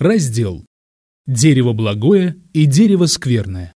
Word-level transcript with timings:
Раздел. 0.00 0.66
Дерево 1.28 1.72
благое 1.72 2.36
и 2.52 2.66
дерево 2.66 3.06
скверное. 3.06 3.72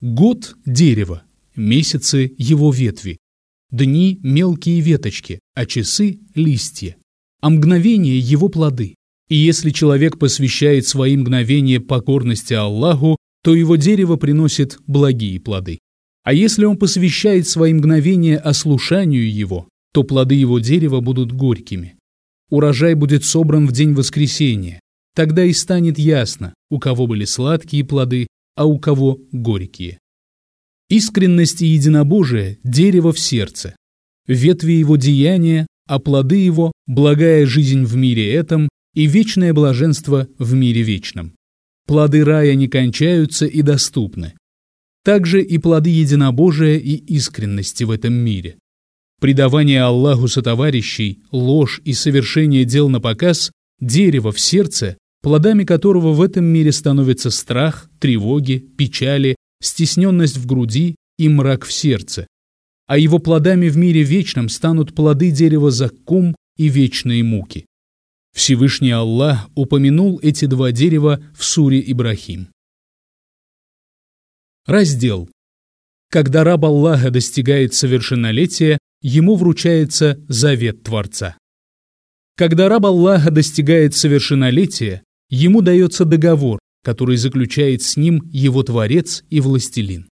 Год– 0.00 0.56
дерево, 0.64 1.24
месяцы– 1.54 2.34
его 2.38 2.72
ветви, 2.72 3.18
дни– 3.70 4.18
мелкие 4.22 4.80
веточки, 4.80 5.40
а 5.54 5.66
часы– 5.66 6.20
листья, 6.34 6.96
а 7.42 7.50
мгновение– 7.50 8.18
его 8.18 8.48
плоды. 8.48 8.94
И 9.28 9.36
если 9.36 9.68
человек 9.68 10.18
посвящает 10.18 10.86
свои 10.86 11.18
мгновения 11.18 11.80
покорности 11.80 12.54
Аллаху, 12.54 13.18
то 13.42 13.54
его 13.54 13.76
дерево 13.76 14.16
приносит 14.16 14.78
благие 14.86 15.38
плоды. 15.38 15.80
А 16.24 16.32
если 16.32 16.64
он 16.64 16.78
посвящает 16.78 17.46
свои 17.46 17.74
мгновения 17.74 18.38
ослушанию 18.38 19.30
его, 19.30 19.68
то 19.92 20.02
плоды 20.02 20.36
его 20.36 20.60
дерева 20.60 21.00
будут 21.00 21.30
горькими. 21.30 21.96
Урожай 22.48 22.94
будет 22.94 23.26
собран 23.26 23.66
в 23.66 23.72
день 23.72 23.92
воскресения, 23.92 24.80
Тогда 25.20 25.44
и 25.44 25.52
станет 25.52 25.98
ясно, 25.98 26.54
у 26.70 26.78
кого 26.78 27.06
были 27.06 27.26
сладкие 27.26 27.84
плоды, 27.84 28.26
а 28.56 28.64
у 28.64 28.78
кого 28.78 29.20
горькие. 29.32 29.98
Искренность 30.88 31.60
и 31.60 31.66
единобожие– 31.66 32.58
дерево 32.64 33.12
в 33.12 33.18
сердце. 33.18 33.76
Ветви 34.26 34.72
его 34.72 34.96
деяния, 34.96 35.66
а 35.86 35.98
плоды 35.98 36.36
его– 36.36 36.72
благая 36.86 37.44
жизнь 37.44 37.84
в 37.84 37.96
мире 37.96 38.32
этом 38.32 38.70
и 38.94 39.04
вечное 39.04 39.52
блаженство 39.52 40.26
в 40.38 40.54
мире 40.54 40.80
вечном. 40.80 41.34
Плоды 41.86 42.24
рая 42.24 42.54
не 42.54 42.68
кончаются 42.68 43.44
и 43.44 43.60
доступны. 43.60 44.32
Также 45.04 45.42
и 45.42 45.58
плоды 45.58 45.90
единобожия 45.90 46.78
и 46.78 46.94
искренности 46.94 47.84
в 47.84 47.90
этом 47.90 48.14
мире. 48.14 48.56
Предавание 49.20 49.82
Аллаху 49.82 50.28
сотоварищей, 50.28 51.18
ложь 51.30 51.82
и 51.84 51.92
совершение 51.92 52.64
дел 52.64 52.88
на 52.88 53.02
показ– 53.02 53.52
дерево 53.80 54.32
в 54.32 54.40
сердце, 54.40 54.96
плодами 55.22 55.64
которого 55.64 56.12
в 56.12 56.22
этом 56.22 56.44
мире 56.44 56.72
становится 56.72 57.30
страх, 57.30 57.90
тревоги, 57.98 58.58
печали, 58.58 59.36
стесненность 59.62 60.36
в 60.36 60.46
груди 60.46 60.96
и 61.18 61.28
мрак 61.28 61.64
в 61.64 61.72
сердце. 61.72 62.26
А 62.86 62.98
его 62.98 63.18
плодами 63.18 63.68
в 63.68 63.76
мире 63.76 64.02
вечном 64.02 64.48
станут 64.48 64.94
плоды 64.94 65.30
дерева 65.30 65.70
заккум 65.70 66.34
и 66.56 66.68
вечные 66.68 67.22
муки. 67.22 67.66
Всевышний 68.34 68.90
Аллах 68.90 69.48
упомянул 69.54 70.18
эти 70.22 70.46
два 70.46 70.72
дерева 70.72 71.22
в 71.34 71.44
суре 71.44 71.82
Ибрахим. 71.86 72.48
Раздел. 74.66 75.28
Когда 76.10 76.44
раб 76.44 76.64
Аллаха 76.64 77.10
достигает 77.10 77.74
совершеннолетия, 77.74 78.78
ему 79.02 79.36
вручается 79.36 80.20
завет 80.28 80.82
Творца. 80.82 81.36
Когда 82.36 82.68
раб 82.68 82.86
Аллаха 82.86 83.30
достигает 83.30 83.94
совершеннолетия, 83.94 85.02
Ему 85.30 85.62
дается 85.62 86.04
договор, 86.04 86.58
который 86.84 87.16
заключает 87.16 87.82
с 87.82 87.96
ним 87.96 88.22
его 88.32 88.62
Творец 88.62 89.22
и 89.30 89.40
Властелин. 89.40 90.08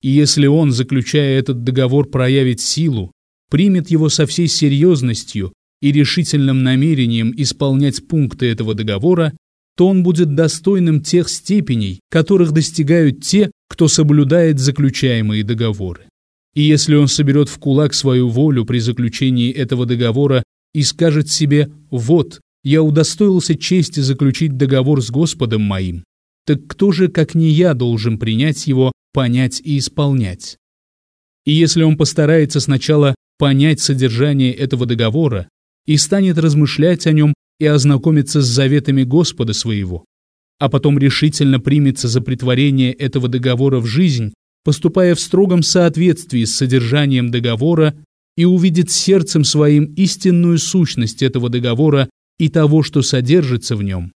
И 0.00 0.08
если 0.08 0.46
он, 0.46 0.70
заключая 0.70 1.38
этот 1.38 1.64
договор, 1.64 2.08
проявит 2.08 2.60
силу, 2.60 3.12
примет 3.50 3.90
его 3.90 4.08
со 4.08 4.26
всей 4.26 4.48
серьезностью 4.48 5.52
и 5.82 5.92
решительным 5.92 6.62
намерением 6.62 7.34
исполнять 7.36 8.06
пункты 8.06 8.46
этого 8.46 8.74
договора, 8.74 9.32
то 9.76 9.88
он 9.88 10.02
будет 10.02 10.34
достойным 10.34 11.02
тех 11.02 11.28
степеней, 11.28 12.00
которых 12.10 12.52
достигают 12.52 13.22
те, 13.24 13.50
кто 13.68 13.88
соблюдает 13.88 14.58
заключаемые 14.58 15.42
договоры. 15.42 16.02
И 16.54 16.62
если 16.62 16.96
он 16.96 17.08
соберет 17.08 17.48
в 17.48 17.58
кулак 17.58 17.94
свою 17.94 18.28
волю 18.28 18.64
при 18.64 18.78
заключении 18.78 19.52
этого 19.52 19.86
договора 19.86 20.42
и 20.74 20.82
скажет 20.82 21.28
себе 21.28 21.70
«Вот, 21.90 22.40
я 22.62 22.82
удостоился 22.82 23.56
чести 23.56 24.00
заключить 24.00 24.56
договор 24.56 25.02
с 25.02 25.10
Господом 25.10 25.62
моим, 25.62 26.04
так 26.46 26.66
кто 26.66 26.92
же, 26.92 27.08
как 27.08 27.34
не 27.34 27.50
я, 27.50 27.74
должен 27.74 28.18
принять 28.18 28.66
его, 28.66 28.92
понять 29.12 29.60
и 29.64 29.78
исполнять? 29.78 30.56
И 31.44 31.52
если 31.52 31.82
он 31.82 31.96
постарается 31.96 32.60
сначала 32.60 33.14
понять 33.38 33.80
содержание 33.80 34.52
этого 34.52 34.86
договора 34.86 35.48
и 35.86 35.96
станет 35.96 36.38
размышлять 36.38 37.06
о 37.06 37.12
нем 37.12 37.34
и 37.58 37.66
ознакомиться 37.66 38.42
с 38.42 38.46
заветами 38.46 39.02
Господа 39.02 39.52
своего, 39.52 40.04
а 40.58 40.68
потом 40.68 40.98
решительно 40.98 41.58
примется 41.58 42.08
за 42.08 42.20
притворение 42.20 42.92
этого 42.92 43.28
договора 43.28 43.80
в 43.80 43.86
жизнь, 43.86 44.34
поступая 44.62 45.14
в 45.14 45.20
строгом 45.20 45.62
соответствии 45.62 46.44
с 46.44 46.54
содержанием 46.54 47.30
договора 47.30 47.94
и 48.36 48.44
увидит 48.44 48.90
сердцем 48.90 49.44
своим 49.44 49.84
истинную 49.94 50.58
сущность 50.58 51.22
этого 51.22 51.48
договора 51.48 52.10
и 52.40 52.48
того, 52.48 52.82
что 52.82 53.02
содержится 53.02 53.76
в 53.76 53.82
нем, 53.82 54.12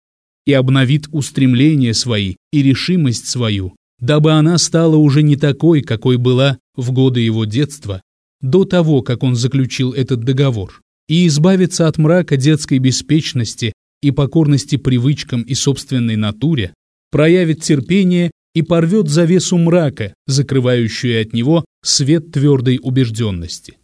и 0.46 0.54
обновит 0.54 1.08
устремления 1.12 1.92
свои 1.92 2.36
и 2.52 2.62
решимость 2.62 3.26
свою, 3.26 3.76
дабы 4.00 4.32
она 4.32 4.56
стала 4.56 4.96
уже 4.96 5.22
не 5.22 5.36
такой, 5.36 5.82
какой 5.82 6.16
была 6.16 6.58
в 6.74 6.90
годы 6.90 7.20
его 7.20 7.44
детства, 7.44 8.00
до 8.40 8.64
того, 8.64 9.02
как 9.02 9.22
он 9.22 9.36
заключил 9.36 9.92
этот 9.92 10.20
договор, 10.20 10.80
и 11.06 11.26
избавиться 11.26 11.86
от 11.86 11.98
мрака 11.98 12.38
детской 12.38 12.78
беспечности 12.78 13.74
и 14.02 14.10
покорности 14.10 14.76
привычкам 14.76 15.42
и 15.42 15.52
собственной 15.52 16.16
натуре, 16.16 16.72
проявит 17.10 17.62
терпение 17.62 18.30
и 18.54 18.62
порвет 18.62 19.10
завесу 19.10 19.58
мрака, 19.58 20.14
закрывающую 20.26 21.20
от 21.20 21.34
него 21.34 21.66
свет 21.82 22.32
твердой 22.32 22.80
убежденности. 22.82 23.76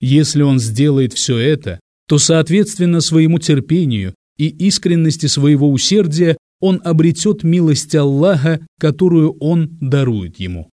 Если 0.00 0.42
он 0.42 0.58
сделает 0.58 1.12
все 1.12 1.38
это, 1.38 1.78
то, 2.06 2.18
соответственно, 2.18 3.00
своему 3.00 3.38
терпению 3.38 4.14
и 4.36 4.48
искренности 4.48 5.26
своего 5.26 5.70
усердия 5.70 6.36
он 6.60 6.80
обретет 6.84 7.42
милость 7.42 7.94
Аллаха, 7.94 8.64
которую 8.78 9.32
он 9.38 9.76
дарует 9.80 10.38
ему. 10.40 10.70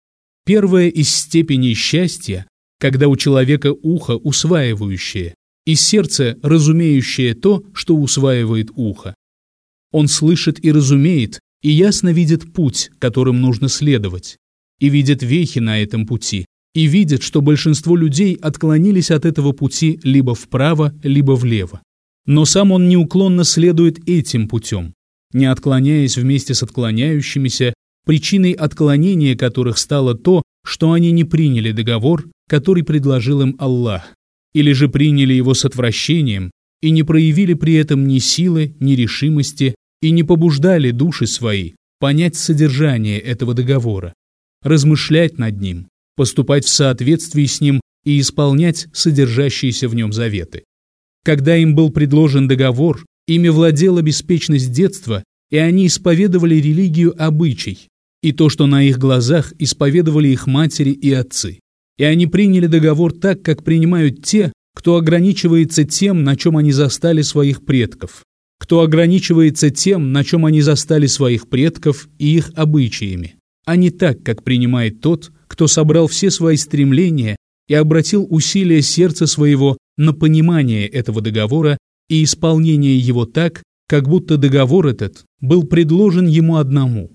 Первая 0.46 0.90
из 0.90 1.14
степеней 1.14 1.74
счастья, 1.74 2.48
когда 2.80 3.08
у 3.08 3.16
человека 3.16 3.74
ухо 3.74 4.16
усваивающее 4.16 5.34
и 5.66 5.76
сердце 5.76 6.38
разумеющее 6.44 7.34
то, 7.34 7.64
что 7.74 7.96
усваивает 7.96 8.70
ухо. 8.76 9.16
Он 9.92 10.08
слышит 10.08 10.64
и 10.64 10.72
разумеет, 10.72 11.40
и 11.62 11.72
ясно 11.72 12.10
видит 12.10 12.54
путь, 12.54 12.92
которым 13.00 13.42
нужно 13.42 13.70
следовать, 13.70 14.38
и 14.80 14.90
видит 14.90 15.24
вехи 15.24 15.60
на 15.60 15.82
этом 15.82 16.06
пути, 16.06 16.46
и 16.76 16.86
видит, 16.86 17.24
что 17.24 17.42
большинство 17.42 17.96
людей 17.96 18.38
отклонились 18.40 19.10
от 19.10 19.26
этого 19.26 19.54
пути 19.54 20.00
либо 20.04 20.36
вправо, 20.36 20.94
либо 21.02 21.32
влево. 21.32 21.82
Но 22.28 22.44
сам 22.46 22.72
он 22.72 22.90
неуклонно 22.90 23.46
следует 23.46 24.08
этим 24.08 24.48
путем, 24.48 24.94
не 25.32 25.46
отклоняясь 25.46 26.18
вместе 26.18 26.54
с 26.54 26.62
отклоняющимися, 26.62 27.74
причиной 28.06 28.52
отклонения 28.52 29.36
которых 29.38 29.78
стало 29.78 30.16
то, 30.16 30.44
что 30.66 30.92
они 30.92 31.12
не 31.12 31.24
приняли 31.24 31.72
договор, 31.72 32.28
который 32.50 32.84
предложил 32.84 33.42
им 33.42 33.56
Аллах, 33.58 34.14
или 34.54 34.74
же 34.74 34.90
приняли 34.90 35.34
его 35.34 35.54
с 35.54 35.64
отвращением 35.64 36.52
и 36.82 36.90
не 36.90 37.04
проявили 37.04 37.54
при 37.54 37.76
этом 37.76 38.06
ни 38.06 38.20
силы, 38.20 38.76
ни 38.82 38.94
решимости 38.94 39.76
и 40.02 40.12
не 40.12 40.24
побуждали 40.24 40.92
души 40.92 41.26
свои 41.26 41.72
понять 42.00 42.36
содержание 42.36 43.20
этого 43.20 43.54
договора, 43.54 44.14
размышлять 44.62 45.38
над 45.38 45.62
ним, 45.62 45.88
поступать 46.16 46.66
в 46.66 46.70
соответствии 46.70 47.46
с 47.46 47.62
ним 47.62 47.82
и 48.04 48.20
исполнять 48.20 48.88
содержащиеся 48.94 49.90
в 49.90 49.96
нем 49.96 50.14
заветы. 50.14 50.64
Когда 51.24 51.58
им 51.58 51.76
был 51.76 51.90
предложен 51.90 52.48
договор, 52.48 53.04
ими 53.28 53.50
владела 53.50 54.02
беспечность 54.02 54.72
детства, 54.72 55.24
и 55.50 55.58
они 55.58 55.88
исповедовали 55.88 56.56
религию 56.56 57.16
обычай, 57.18 57.88
и 58.22 58.32
то, 58.32 58.50
что 58.50 58.68
на 58.68 58.84
их 58.84 58.98
глазах 58.98 59.54
исповедовали 59.60 60.30
их 60.30 60.48
матери 60.48 60.92
и 60.92 61.12
отцы. 61.12 61.60
И 61.98 62.04
они 62.04 62.28
приняли 62.28 62.68
договор 62.68 63.14
так, 63.14 63.42
как 63.42 63.64
принимают 63.64 64.24
те, 64.24 64.52
кто 64.76 64.98
ограничивается 64.98 65.84
тем, 65.86 66.24
на 66.24 66.36
чем 66.36 66.58
они 66.58 66.72
застали 66.72 67.22
своих 67.22 67.64
предков, 67.64 68.24
кто 68.60 68.82
ограничивается 68.82 69.70
тем, 69.70 70.12
на 70.12 70.24
чем 70.24 70.46
они 70.46 70.62
застали 70.62 71.08
своих 71.08 71.48
предков 71.48 72.10
и 72.20 72.36
их 72.36 72.52
обычаями, 72.56 73.36
а 73.66 73.78
не 73.78 73.90
так, 73.90 74.22
как 74.24 74.44
принимает 74.44 75.02
тот, 75.02 75.32
кто 75.48 75.68
собрал 75.68 76.08
все 76.08 76.32
свои 76.32 76.58
стремления 76.58 77.38
и 77.68 77.74
обратил 77.74 78.28
усилия 78.30 78.82
сердца 78.82 79.28
своего 79.28 79.78
на 79.98 80.14
понимание 80.14 80.88
этого 80.88 81.22
договора 81.22 81.78
и 82.10 82.24
исполнение 82.24 82.98
его 82.98 83.26
так, 83.26 83.64
как 83.88 84.08
будто 84.08 84.38
договор 84.38 84.88
этот 84.88 85.24
был 85.40 85.64
предложен 85.64 86.28
ему 86.28 86.58
одному, 86.58 87.12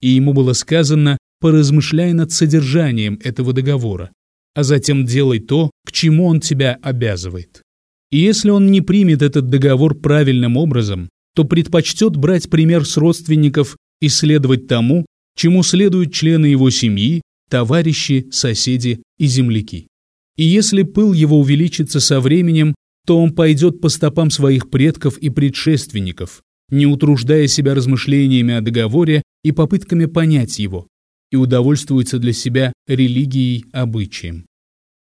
и 0.00 0.10
ему 0.10 0.32
было 0.32 0.52
сказано 0.52 1.18
«поразмышляй 1.40 2.12
над 2.12 2.32
содержанием 2.32 3.18
этого 3.22 3.52
договора, 3.52 4.10
а 4.54 4.62
затем 4.62 5.04
делай 5.04 5.40
то, 5.40 5.70
к 5.84 5.92
чему 5.92 6.26
он 6.26 6.40
тебя 6.40 6.78
обязывает». 6.82 7.62
И 8.10 8.18
если 8.18 8.50
он 8.50 8.70
не 8.70 8.82
примет 8.82 9.22
этот 9.22 9.48
договор 9.48 9.94
правильным 9.94 10.56
образом, 10.56 11.08
то 11.34 11.44
предпочтет 11.44 12.16
брать 12.16 12.50
пример 12.50 12.84
с 12.84 12.96
родственников 12.96 13.76
и 14.00 14.08
следовать 14.08 14.66
тому, 14.66 15.06
чему 15.34 15.62
следуют 15.62 16.12
члены 16.12 16.46
его 16.46 16.68
семьи 16.68 17.22
товарищи, 17.52 18.28
соседи 18.30 19.02
и 19.18 19.26
земляки. 19.26 19.86
И 20.38 20.42
если 20.42 20.84
пыл 20.84 21.12
его 21.12 21.38
увеличится 21.38 22.00
со 22.00 22.18
временем, 22.18 22.74
то 23.06 23.18
он 23.18 23.34
пойдет 23.34 23.82
по 23.82 23.90
стопам 23.90 24.30
своих 24.30 24.70
предков 24.70 25.18
и 25.18 25.28
предшественников, 25.28 26.40
не 26.70 26.86
утруждая 26.86 27.46
себя 27.48 27.74
размышлениями 27.74 28.54
о 28.54 28.62
договоре 28.62 29.22
и 29.44 29.52
попытками 29.52 30.06
понять 30.06 30.58
его, 30.58 30.88
и 31.30 31.36
удовольствуется 31.36 32.18
для 32.18 32.32
себя 32.32 32.72
религией, 32.88 33.66
обычаем. 33.70 34.46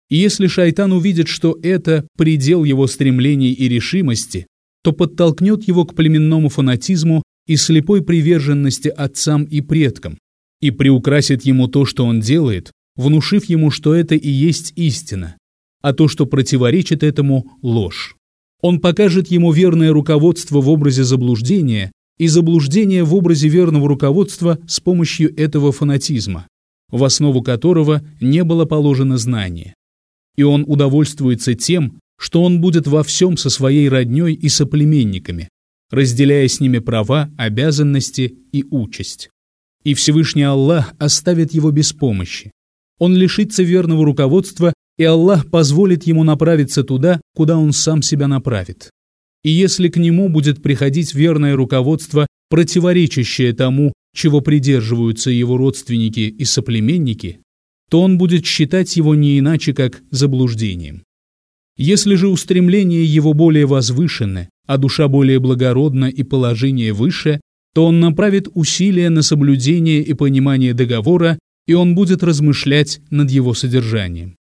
И 0.08 0.16
если 0.16 0.46
шайтан 0.46 0.92
увидит, 0.92 1.26
что 1.26 1.58
это 1.64 2.06
предел 2.16 2.62
его 2.62 2.86
стремлений 2.86 3.52
и 3.54 3.68
решимости, 3.68 4.46
то 4.84 4.92
подтолкнет 4.92 5.66
его 5.66 5.84
к 5.84 5.96
племенному 5.96 6.48
фанатизму 6.48 7.24
и 7.48 7.56
слепой 7.56 8.02
приверженности 8.02 8.86
отцам 8.86 9.42
и 9.42 9.62
предкам, 9.62 10.16
и 10.66 10.72
приукрасит 10.72 11.44
ему 11.44 11.68
то, 11.68 11.84
что 11.84 12.04
он 12.04 12.20
делает, 12.20 12.72
внушив 12.96 13.44
ему, 13.44 13.70
что 13.70 13.94
это 13.94 14.16
и 14.16 14.28
есть 14.28 14.72
истина, 14.74 15.36
а 15.80 15.92
то, 15.92 16.08
что 16.08 16.26
противоречит 16.26 17.04
этому– 17.04 17.52
ложь. 17.62 18.16
Он 18.62 18.80
покажет 18.80 19.28
ему 19.28 19.52
верное 19.52 19.92
руководство 19.92 20.60
в 20.60 20.68
образе 20.68 21.04
заблуждения 21.04 21.92
и 22.18 22.26
заблуждение 22.26 23.04
в 23.04 23.14
образе 23.14 23.48
верного 23.48 23.88
руководства 23.88 24.58
с 24.66 24.80
помощью 24.80 25.38
этого 25.38 25.70
фанатизма, 25.70 26.48
в 26.90 27.04
основу 27.04 27.42
которого 27.42 28.02
не 28.20 28.42
было 28.42 28.64
положено 28.64 29.18
знание. 29.18 29.74
И 30.36 30.42
он 30.42 30.64
удовольствуется 30.66 31.54
тем, 31.54 32.00
что 32.18 32.42
он 32.42 32.60
будет 32.60 32.88
во 32.88 33.04
всем 33.04 33.36
со 33.36 33.50
своей 33.50 33.88
роднёй 33.88 34.34
и 34.34 34.48
соплеменниками, 34.48 35.48
разделяя 35.90 36.48
с 36.48 36.58
ними 36.58 36.80
права, 36.80 37.30
обязанности 37.36 38.34
и 38.50 38.64
участь. 38.68 39.30
И 39.86 39.94
Всевышний 39.94 40.42
Аллах 40.42 40.94
оставит 40.98 41.54
его 41.54 41.70
без 41.70 41.92
помощи. 41.92 42.50
Он 42.98 43.14
лишится 43.14 43.62
верного 43.62 44.04
руководства, 44.04 44.72
и 44.98 45.04
Аллах 45.04 45.48
позволит 45.48 46.08
ему 46.08 46.24
направиться 46.24 46.82
туда, 46.82 47.20
куда 47.36 47.56
он 47.56 47.72
сам 47.72 48.02
себя 48.02 48.26
направит. 48.26 48.90
И 49.44 49.50
если 49.50 49.88
к 49.88 49.96
нему 49.96 50.28
будет 50.28 50.60
приходить 50.60 51.14
верное 51.14 51.54
руководство, 51.54 52.26
противоречащее 52.50 53.52
тому, 53.52 53.92
чего 54.12 54.40
придерживаются 54.40 55.30
его 55.30 55.56
родственники 55.56 56.34
и 56.36 56.44
соплеменники, 56.44 57.38
то 57.88 58.02
он 58.02 58.18
будет 58.18 58.44
считать 58.44 58.96
его 58.96 59.14
не 59.14 59.38
иначе, 59.38 59.72
как 59.72 60.02
заблуждением. 60.10 61.04
Если 61.76 62.16
же 62.16 62.26
устремление 62.26 63.04
его 63.04 63.34
более 63.34 63.66
возвышенное, 63.66 64.48
а 64.66 64.78
душа 64.78 65.06
более 65.06 65.38
благородна 65.38 66.06
и 66.06 66.24
положение 66.24 66.92
выше, 66.92 67.40
то 67.76 67.84
он 67.84 68.00
направит 68.00 68.48
усилия 68.54 69.10
на 69.10 69.20
соблюдение 69.20 70.00
и 70.00 70.14
понимание 70.14 70.72
договора, 70.72 71.38
и 71.66 71.74
он 71.74 71.94
будет 71.94 72.22
размышлять 72.22 73.02
над 73.10 73.30
его 73.30 73.52
содержанием. 73.52 74.36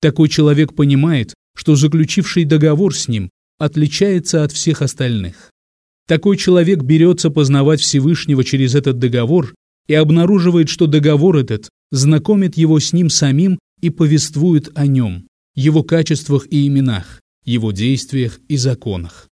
Такой 0.00 0.28
человек 0.28 0.74
понимает, 0.74 1.32
что 1.56 1.76
заключивший 1.76 2.42
договор 2.42 2.92
с 2.92 3.06
ним 3.06 3.30
отличается 3.60 4.42
от 4.42 4.50
всех 4.50 4.82
остальных. 4.82 5.52
Такой 6.08 6.36
человек 6.36 6.82
берется 6.82 7.30
познавать 7.30 7.80
Всевышнего 7.80 8.42
через 8.42 8.74
этот 8.74 8.98
договор 8.98 9.54
и 9.86 9.94
обнаруживает, 9.94 10.68
что 10.68 10.88
договор 10.88 11.36
этот 11.36 11.68
знакомит 11.92 12.56
его 12.56 12.80
с 12.80 12.92
ним 12.92 13.08
самим 13.08 13.60
и 13.80 13.90
повествует 13.90 14.68
о 14.74 14.88
нем, 14.88 15.28
его 15.54 15.84
качествах 15.84 16.48
и 16.50 16.66
именах, 16.66 17.20
его 17.44 17.70
действиях 17.70 18.40
и 18.48 18.56
законах. 18.56 19.29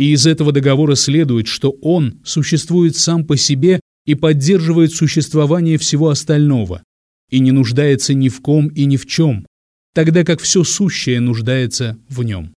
И 0.00 0.12
из 0.12 0.26
этого 0.26 0.50
договора 0.50 0.94
следует, 0.94 1.46
что 1.46 1.72
он 1.82 2.22
существует 2.24 2.96
сам 2.96 3.26
по 3.26 3.36
себе 3.36 3.80
и 4.06 4.14
поддерживает 4.14 4.94
существование 4.94 5.76
всего 5.76 6.08
остального, 6.08 6.82
и 7.28 7.38
не 7.38 7.52
нуждается 7.52 8.14
ни 8.14 8.30
в 8.30 8.40
ком 8.40 8.68
и 8.68 8.86
ни 8.86 8.96
в 8.96 9.04
чем, 9.04 9.46
тогда 9.94 10.24
как 10.24 10.40
все 10.40 10.64
сущее 10.64 11.20
нуждается 11.20 11.98
в 12.08 12.22
нем. 12.22 12.54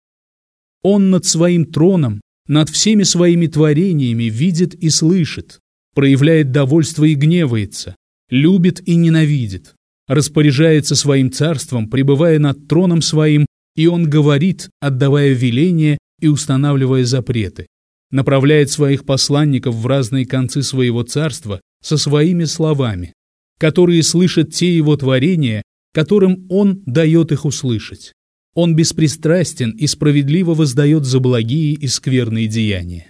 Он 0.82 1.08
над 1.08 1.24
своим 1.24 1.64
троном, 1.64 2.20
над 2.46 2.68
всеми 2.68 3.04
своими 3.04 3.46
творениями 3.46 4.24
видит 4.24 4.74
и 4.74 4.90
слышит, 4.90 5.60
проявляет 5.94 6.52
довольство 6.52 7.04
и 7.04 7.14
гневается, 7.14 7.96
любит 8.28 8.86
и 8.86 8.96
ненавидит, 8.96 9.72
распоряжается 10.08 10.94
своим 10.94 11.32
царством, 11.32 11.88
пребывая 11.88 12.38
над 12.38 12.68
троном 12.68 13.00
своим, 13.00 13.46
и 13.76 13.86
он 13.86 14.10
говорит, 14.10 14.68
отдавая 14.82 15.32
веления 15.32 15.96
и 16.20 16.28
устанавливая 16.28 17.04
запреты, 17.04 17.66
направляет 18.10 18.70
своих 18.70 19.04
посланников 19.04 19.74
в 19.74 19.86
разные 19.86 20.26
концы 20.26 20.62
своего 20.62 21.02
царства 21.02 21.60
со 21.82 21.96
своими 21.96 22.44
словами, 22.44 23.12
которые 23.58 24.02
слышат 24.02 24.52
те 24.52 24.74
его 24.76 24.96
творения, 24.96 25.62
которым 25.92 26.46
он 26.48 26.82
дает 26.86 27.32
их 27.32 27.44
услышать. 27.44 28.12
Он 28.54 28.74
беспристрастен 28.74 29.70
и 29.70 29.86
справедливо 29.86 30.54
воздает 30.54 31.04
за 31.04 31.20
благие 31.20 31.74
и 31.74 31.86
скверные 31.86 32.48
деяния. 32.48 33.08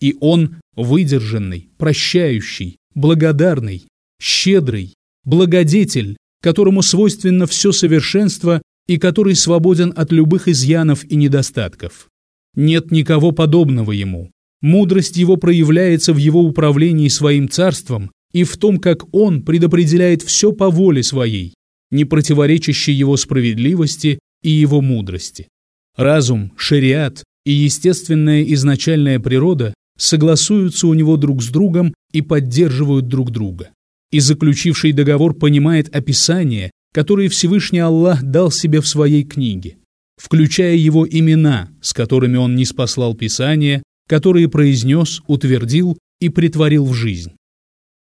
И 0.00 0.16
он 0.20 0.56
выдержанный, 0.74 1.68
прощающий, 1.76 2.78
благодарный, 2.94 3.88
щедрый, 4.20 4.94
благодетель, 5.24 6.16
которому 6.42 6.82
свойственно 6.82 7.46
все 7.46 7.72
совершенство 7.72 8.62
и 8.86 8.98
который 8.98 9.34
свободен 9.34 9.92
от 9.94 10.10
любых 10.10 10.48
изъянов 10.48 11.04
и 11.04 11.16
недостатков. 11.16 12.08
Нет 12.54 12.90
никого 12.90 13.32
подобного 13.32 13.92
ему. 13.92 14.30
Мудрость 14.60 15.16
его 15.16 15.36
проявляется 15.36 16.12
в 16.12 16.18
его 16.18 16.42
управлении 16.42 17.08
своим 17.08 17.48
царством 17.48 18.10
и 18.32 18.44
в 18.44 18.56
том, 18.56 18.78
как 18.78 19.12
он 19.14 19.42
предопределяет 19.42 20.22
все 20.22 20.52
по 20.52 20.70
воле 20.70 21.02
своей, 21.02 21.54
не 21.90 22.04
противоречащей 22.04 22.92
его 22.92 23.16
справедливости 23.16 24.18
и 24.42 24.50
его 24.50 24.80
мудрости. 24.80 25.48
Разум, 25.96 26.52
шариат 26.56 27.24
и 27.44 27.52
естественная 27.52 28.42
изначальная 28.44 29.18
природа 29.18 29.74
согласуются 29.98 30.86
у 30.86 30.94
него 30.94 31.16
друг 31.16 31.42
с 31.42 31.48
другом 31.48 31.94
и 32.12 32.22
поддерживают 32.22 33.08
друг 33.08 33.30
друга. 33.30 33.70
И 34.10 34.20
заключивший 34.20 34.92
договор 34.92 35.34
понимает 35.34 35.94
описание, 35.94 36.70
которое 36.92 37.28
Всевышний 37.28 37.78
Аллах 37.80 38.22
дал 38.22 38.50
себе 38.50 38.80
в 38.80 38.88
своей 38.88 39.24
книге, 39.24 39.76
включая 40.20 40.76
его 40.76 41.08
имена, 41.08 41.70
с 41.80 41.94
которыми 41.94 42.36
он 42.36 42.54
не 42.54 42.66
спаслал 42.66 43.14
Писание, 43.14 43.82
которые 44.06 44.50
произнес, 44.50 45.22
утвердил 45.26 45.96
и 46.20 46.28
притворил 46.28 46.84
в 46.84 46.92
жизнь. 46.92 47.32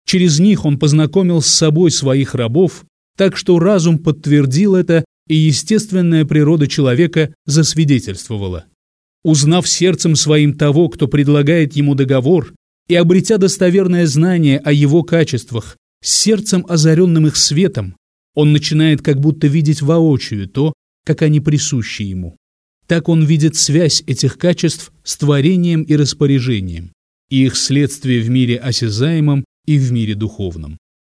Через 0.05 0.39
них 0.39 0.65
он 0.65 0.77
познакомил 0.77 1.41
с 1.41 1.47
собой 1.47 1.91
своих 1.91 2.35
рабов, 2.35 2.83
так 3.17 3.37
что 3.37 3.57
разум 3.59 3.99
подтвердил 3.99 4.75
это, 4.75 5.05
и 5.27 5.35
естественная 5.35 6.25
природа 6.25 6.67
человека 6.67 7.33
засвидетельствовала. 7.45 8.65
Узнав 9.23 9.67
сердцем 9.69 10.15
своим 10.15 10.55
того, 10.55 10.89
кто 10.89 11.07
предлагает 11.07 11.75
ему 11.75 11.95
договор, 11.95 12.53
и 12.89 12.95
обретя 12.95 13.37
достоверное 13.37 14.07
знание 14.07 14.57
о 14.57 14.73
его 14.73 15.03
качествах, 15.03 15.77
сердцем, 16.03 16.65
озаренным 16.67 17.27
их 17.27 17.37
светом, 17.37 17.95
он 18.35 18.51
начинает 18.51 19.01
как 19.01 19.19
будто 19.21 19.47
видеть 19.47 19.81
воочию 19.81 20.49
то, 20.49 20.73
как 21.09 21.23
они 21.23 21.39
присущи 21.39 22.03
ему. 22.03 22.37
Так 22.85 23.09
он 23.09 23.25
видит 23.25 23.55
связь 23.55 24.03
этих 24.05 24.37
качеств 24.37 24.93
с 25.03 25.17
творением 25.17 25.81
и 25.81 25.95
распоряжением, 25.95 26.91
и 27.31 27.45
их 27.45 27.55
следствие 27.55 28.21
в 28.21 28.29
мире 28.29 28.57
осязаемом 28.57 29.43
и 29.65 29.79
в 29.79 29.91
мире 29.91 30.13
духовном. 30.13 30.77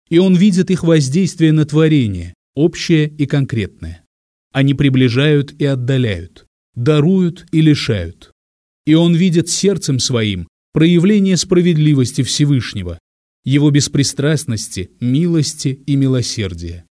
И 0.07 0.19
он 0.19 0.35
видит 0.35 0.69
их 0.69 0.83
воздействие 0.83 1.53
на 1.53 1.65
творение, 1.65 2.35
общее 2.53 3.09
и 3.09 3.25
конкретное. 3.25 4.03
Они 4.53 4.75
приближают 4.75 5.59
и 5.59 5.65
отдаляют, 5.65 6.45
даруют 6.75 7.47
и 7.51 7.61
лишают. 7.61 8.31
И 8.85 8.93
он 8.93 9.15
видит 9.15 9.49
сердцем 9.49 9.97
своим 9.97 10.47
проявление 10.71 11.35
справедливости 11.35 12.21
Всевышнего, 12.21 12.99
его 13.43 13.71
беспристрастности, 13.71 14.91
милости 14.99 15.81
и 15.87 15.95
милосердия. 15.95 16.85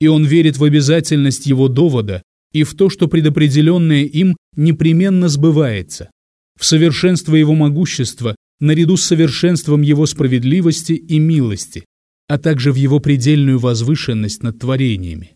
И 0.00 0.06
он 0.06 0.24
верит 0.24 0.56
в 0.56 0.62
обязательность 0.62 1.46
его 1.46 1.66
довода 1.66 2.22
и 2.54 2.62
в 2.62 2.74
то, 2.74 2.88
что 2.88 3.08
предопределенное 3.08 4.04
им 4.04 4.36
непременно 4.56 5.28
сбывается, 5.28 6.10
в 6.58 6.64
совершенство 6.64 7.34
его 7.34 7.54
могущества 7.54 8.36
наряду 8.60 8.96
с 8.96 9.04
совершенством 9.04 9.82
его 9.82 10.06
справедливости 10.06 10.92
и 10.92 11.18
милости, 11.18 11.84
а 12.28 12.38
также 12.38 12.72
в 12.72 12.76
его 12.76 13.00
предельную 13.00 13.58
возвышенность 13.58 14.42
над 14.42 14.60
творениями. 14.60 15.32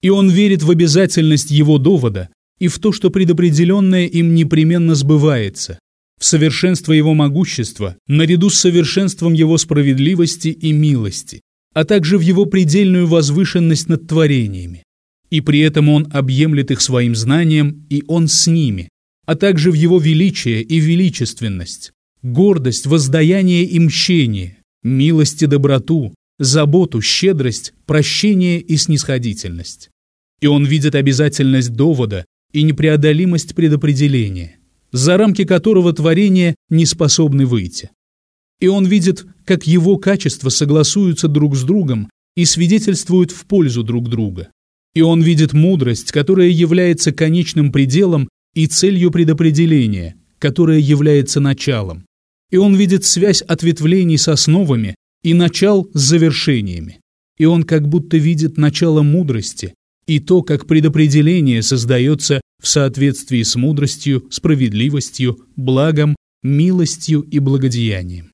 И 0.00 0.08
он 0.08 0.30
верит 0.30 0.62
в 0.62 0.70
обязательность 0.70 1.50
его 1.50 1.78
довода 1.78 2.30
и 2.58 2.68
в 2.68 2.78
то, 2.78 2.90
что 2.90 3.10
предопределенное 3.10 4.06
им 4.06 4.34
непременно 4.34 4.94
сбывается, 4.94 5.78
в 6.18 6.24
совершенство 6.24 6.92
его 6.92 7.12
могущества, 7.12 7.96
наряду 8.06 8.48
с 8.48 8.58
совершенством 8.58 9.34
его 9.34 9.58
справедливости 9.58 10.48
и 10.48 10.72
милости, 10.72 11.42
а 11.74 11.84
также 11.84 12.16
в 12.16 12.22
его 12.22 12.46
предельную 12.46 13.06
возвышенность 13.06 13.88
над 13.88 14.06
творениями. 14.06 14.84
И 15.32 15.40
при 15.40 15.60
этом 15.60 15.88
он 15.88 16.08
объемлет 16.12 16.70
их 16.70 16.82
своим 16.82 17.14
знанием, 17.14 17.86
и 17.88 18.04
он 18.06 18.28
с 18.28 18.46
ними, 18.46 18.90
а 19.24 19.34
также 19.34 19.70
в 19.70 19.74
его 19.74 19.98
величие 19.98 20.62
и 20.62 20.78
величественность, 20.78 21.92
гордость, 22.22 22.84
воздаяние 22.84 23.64
и 23.64 23.78
мщение, 23.78 24.58
милость 24.82 25.42
и 25.42 25.46
доброту, 25.46 26.14
заботу, 26.38 27.00
щедрость, 27.00 27.72
прощение 27.86 28.60
и 28.60 28.76
снисходительность. 28.76 29.88
И 30.42 30.46
он 30.46 30.66
видит 30.66 30.94
обязательность 30.94 31.70
довода 31.70 32.26
и 32.52 32.62
непреодолимость 32.62 33.54
предопределения, 33.54 34.58
за 34.92 35.16
рамки 35.16 35.44
которого 35.44 35.94
творение 35.94 36.56
не 36.68 36.84
способны 36.84 37.46
выйти. 37.46 37.88
и 38.60 38.66
он 38.68 38.84
видит, 38.86 39.24
как 39.46 39.66
его 39.66 39.96
качества 39.96 40.50
согласуются 40.50 41.26
друг 41.26 41.56
с 41.56 41.62
другом 41.64 42.10
и 42.36 42.44
свидетельствуют 42.44 43.30
в 43.30 43.46
пользу 43.46 43.82
друг 43.82 44.10
друга. 44.10 44.50
И 44.94 45.00
он 45.00 45.22
видит 45.22 45.52
мудрость, 45.52 46.12
которая 46.12 46.48
является 46.48 47.12
конечным 47.12 47.72
пределом 47.72 48.28
и 48.54 48.66
целью 48.66 49.10
предопределения, 49.10 50.16
которая 50.38 50.78
является 50.78 51.40
началом. 51.40 52.04
И 52.50 52.56
он 52.56 52.74
видит 52.74 53.04
связь 53.04 53.40
ответвлений 53.42 54.18
с 54.18 54.28
основами 54.28 54.94
и 55.22 55.32
начал 55.32 55.88
с 55.94 56.00
завершениями. 56.00 57.00
И 57.38 57.46
он 57.46 57.62
как 57.62 57.88
будто 57.88 58.18
видит 58.18 58.58
начало 58.58 59.02
мудрости 59.02 59.74
и 60.06 60.20
то, 60.20 60.42
как 60.42 60.66
предопределение 60.66 61.62
создается 61.62 62.40
в 62.62 62.68
соответствии 62.68 63.42
с 63.42 63.56
мудростью, 63.56 64.26
справедливостью, 64.30 65.38
благом, 65.56 66.16
милостью 66.42 67.22
и 67.22 67.38
благодеянием 67.38 68.32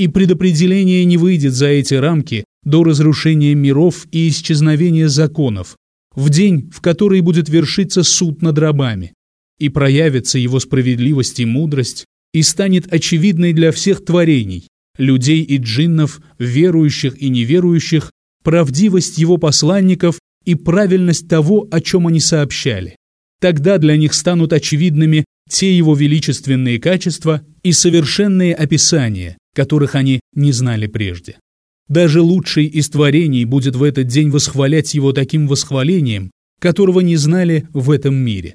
и 0.00 0.08
предопределение 0.08 1.04
не 1.04 1.18
выйдет 1.18 1.52
за 1.52 1.66
эти 1.66 1.92
рамки 1.92 2.44
до 2.64 2.84
разрушения 2.84 3.54
миров 3.54 4.06
и 4.10 4.28
исчезновения 4.28 5.08
законов, 5.08 5.76
в 6.14 6.30
день, 6.30 6.70
в 6.72 6.80
который 6.80 7.20
будет 7.20 7.48
вершиться 7.48 8.02
суд 8.02 8.42
над 8.42 8.58
рабами, 8.58 9.12
и 9.58 9.68
проявится 9.68 10.38
его 10.38 10.60
справедливость 10.60 11.40
и 11.40 11.44
мудрость, 11.44 12.04
и 12.32 12.42
станет 12.42 12.92
очевидной 12.92 13.52
для 13.52 13.72
всех 13.72 14.04
творений, 14.04 14.68
людей 14.98 15.42
и 15.42 15.58
джиннов, 15.58 16.20
верующих 16.38 17.20
и 17.20 17.28
неверующих, 17.28 18.10
правдивость 18.42 19.18
его 19.18 19.36
посланников 19.36 20.18
и 20.44 20.54
правильность 20.54 21.28
того, 21.28 21.68
о 21.70 21.80
чем 21.80 22.06
они 22.06 22.20
сообщали. 22.20 22.96
Тогда 23.40 23.78
для 23.78 23.96
них 23.96 24.14
станут 24.14 24.52
очевидными 24.52 25.24
те 25.48 25.76
его 25.76 25.94
величественные 25.94 26.78
качества 26.78 27.42
и 27.62 27.72
совершенные 27.72 28.54
описания, 28.54 29.36
которых 29.54 29.94
они 29.94 30.20
не 30.34 30.52
знали 30.52 30.86
прежде. 30.86 31.38
Даже 31.90 32.22
лучший 32.22 32.66
из 32.66 32.88
творений 32.88 33.44
будет 33.44 33.74
в 33.74 33.82
этот 33.82 34.06
день 34.06 34.30
восхвалять 34.30 34.94
его 34.94 35.12
таким 35.12 35.48
восхвалением, 35.48 36.30
которого 36.60 37.00
не 37.00 37.16
знали 37.16 37.66
в 37.72 37.90
этом 37.90 38.14
мире. 38.14 38.54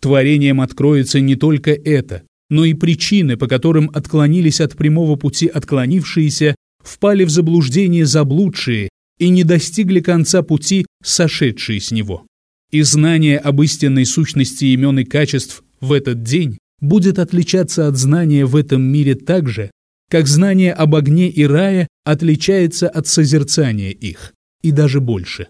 Творением 0.00 0.60
откроется 0.60 1.18
не 1.18 1.34
только 1.34 1.72
это, 1.72 2.22
но 2.48 2.64
и 2.64 2.74
причины, 2.74 3.36
по 3.36 3.48
которым 3.48 3.90
отклонились 3.92 4.60
от 4.60 4.76
прямого 4.76 5.16
пути 5.16 5.48
отклонившиеся, 5.48 6.54
впали 6.80 7.24
в 7.24 7.30
заблуждение 7.30 8.06
заблудшие 8.06 8.88
и 9.18 9.30
не 9.30 9.42
достигли 9.42 9.98
конца 9.98 10.42
пути, 10.42 10.86
сошедшие 11.02 11.80
с 11.80 11.90
него. 11.90 12.24
И 12.70 12.82
знание 12.82 13.38
об 13.38 13.62
истинной 13.62 14.06
сущности 14.06 14.66
имен 14.66 15.00
и 15.00 15.04
качеств 15.04 15.64
в 15.80 15.92
этот 15.92 16.22
день 16.22 16.58
будет 16.80 17.18
отличаться 17.18 17.88
от 17.88 17.96
знания 17.96 18.46
в 18.46 18.54
этом 18.54 18.82
мире 18.82 19.16
так 19.16 19.48
же, 19.48 19.72
как 20.08 20.28
знание 20.28 20.72
об 20.72 20.94
огне 20.94 21.28
и 21.28 21.44
рае 21.46 21.88
отличается 22.04 22.88
от 22.88 23.06
созерцания 23.06 23.90
их, 23.90 24.32
и 24.62 24.70
даже 24.70 25.00
больше. 25.00 25.48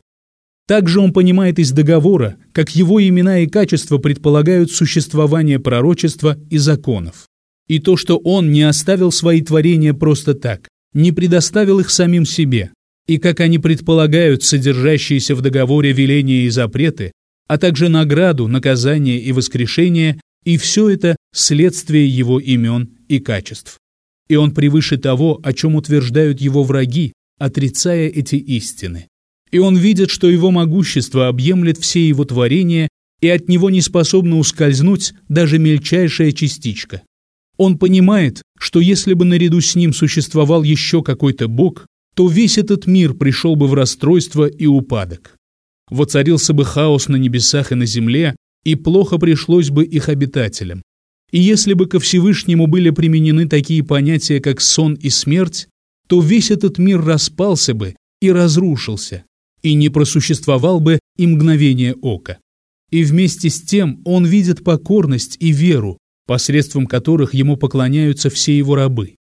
Также 0.66 1.00
он 1.00 1.12
понимает 1.12 1.58
из 1.58 1.70
договора, 1.70 2.36
как 2.52 2.74
его 2.74 3.00
имена 3.00 3.40
и 3.40 3.46
качества 3.46 3.98
предполагают 3.98 4.72
существование 4.72 5.60
пророчества 5.60 6.38
и 6.50 6.58
законов. 6.58 7.26
И 7.68 7.78
то, 7.78 7.96
что 7.96 8.16
он 8.16 8.50
не 8.50 8.62
оставил 8.62 9.12
свои 9.12 9.42
творения 9.42 9.92
просто 9.92 10.34
так, 10.34 10.68
не 10.92 11.12
предоставил 11.12 11.78
их 11.78 11.90
самим 11.90 12.24
себе, 12.24 12.72
и 13.06 13.18
как 13.18 13.40
они 13.40 13.58
предполагают 13.58 14.42
содержащиеся 14.42 15.34
в 15.34 15.40
договоре 15.40 15.92
веления 15.92 16.46
и 16.46 16.50
запреты, 16.50 17.12
а 17.46 17.58
также 17.58 17.88
награду, 17.88 18.48
наказание 18.48 19.20
и 19.20 19.30
воскрешение, 19.30 20.20
и 20.44 20.56
все 20.56 20.88
это 20.88 21.16
следствие 21.32 22.08
его 22.08 22.40
имен 22.40 22.90
и 23.08 23.20
качеств 23.20 23.78
и 24.28 24.36
он 24.36 24.52
превыше 24.52 24.96
того, 24.96 25.40
о 25.42 25.52
чем 25.52 25.76
утверждают 25.76 26.40
его 26.40 26.62
враги, 26.64 27.12
отрицая 27.38 28.08
эти 28.08 28.36
истины. 28.36 29.08
И 29.50 29.58
он 29.58 29.76
видит, 29.76 30.10
что 30.10 30.28
его 30.28 30.50
могущество 30.50 31.28
объемлет 31.28 31.78
все 31.78 32.06
его 32.06 32.24
творения, 32.24 32.88
и 33.20 33.28
от 33.28 33.48
него 33.48 33.70
не 33.70 33.80
способна 33.80 34.38
ускользнуть 34.38 35.14
даже 35.28 35.58
мельчайшая 35.58 36.32
частичка. 36.32 37.02
Он 37.56 37.78
понимает, 37.78 38.42
что 38.58 38.80
если 38.80 39.14
бы 39.14 39.24
наряду 39.24 39.60
с 39.60 39.74
ним 39.74 39.94
существовал 39.94 40.62
еще 40.62 41.02
какой-то 41.02 41.48
бог, 41.48 41.86
то 42.14 42.28
весь 42.28 42.58
этот 42.58 42.86
мир 42.86 43.14
пришел 43.14 43.56
бы 43.56 43.68
в 43.68 43.74
расстройство 43.74 44.46
и 44.46 44.66
упадок. 44.66 45.36
Воцарился 45.90 46.52
бы 46.52 46.64
хаос 46.64 47.08
на 47.08 47.16
небесах 47.16 47.72
и 47.72 47.74
на 47.74 47.86
земле, 47.86 48.34
и 48.64 48.74
плохо 48.74 49.18
пришлось 49.18 49.70
бы 49.70 49.84
их 49.84 50.08
обитателям. 50.08 50.82
И 51.32 51.40
если 51.40 51.74
бы 51.74 51.86
ко 51.86 51.98
Всевышнему 51.98 52.66
были 52.66 52.90
применены 52.90 53.48
такие 53.48 53.82
понятия, 53.82 54.40
как 54.40 54.60
сон 54.60 54.94
и 54.94 55.10
смерть, 55.10 55.68
то 56.08 56.20
весь 56.20 56.50
этот 56.50 56.78
мир 56.78 57.04
распался 57.04 57.74
бы 57.74 57.96
и 58.20 58.30
разрушился, 58.30 59.24
и 59.62 59.74
не 59.74 59.88
просуществовал 59.88 60.80
бы 60.80 61.00
и 61.16 61.26
мгновение 61.26 61.94
ока. 61.94 62.38
И 62.90 63.02
вместе 63.02 63.50
с 63.50 63.60
тем 63.60 64.00
он 64.04 64.24
видит 64.24 64.62
покорность 64.62 65.36
и 65.40 65.50
веру, 65.50 65.98
посредством 66.26 66.86
которых 66.86 67.34
ему 67.34 67.56
поклоняются 67.56 68.30
все 68.30 68.56
его 68.56 68.76
рабы. 68.76 69.16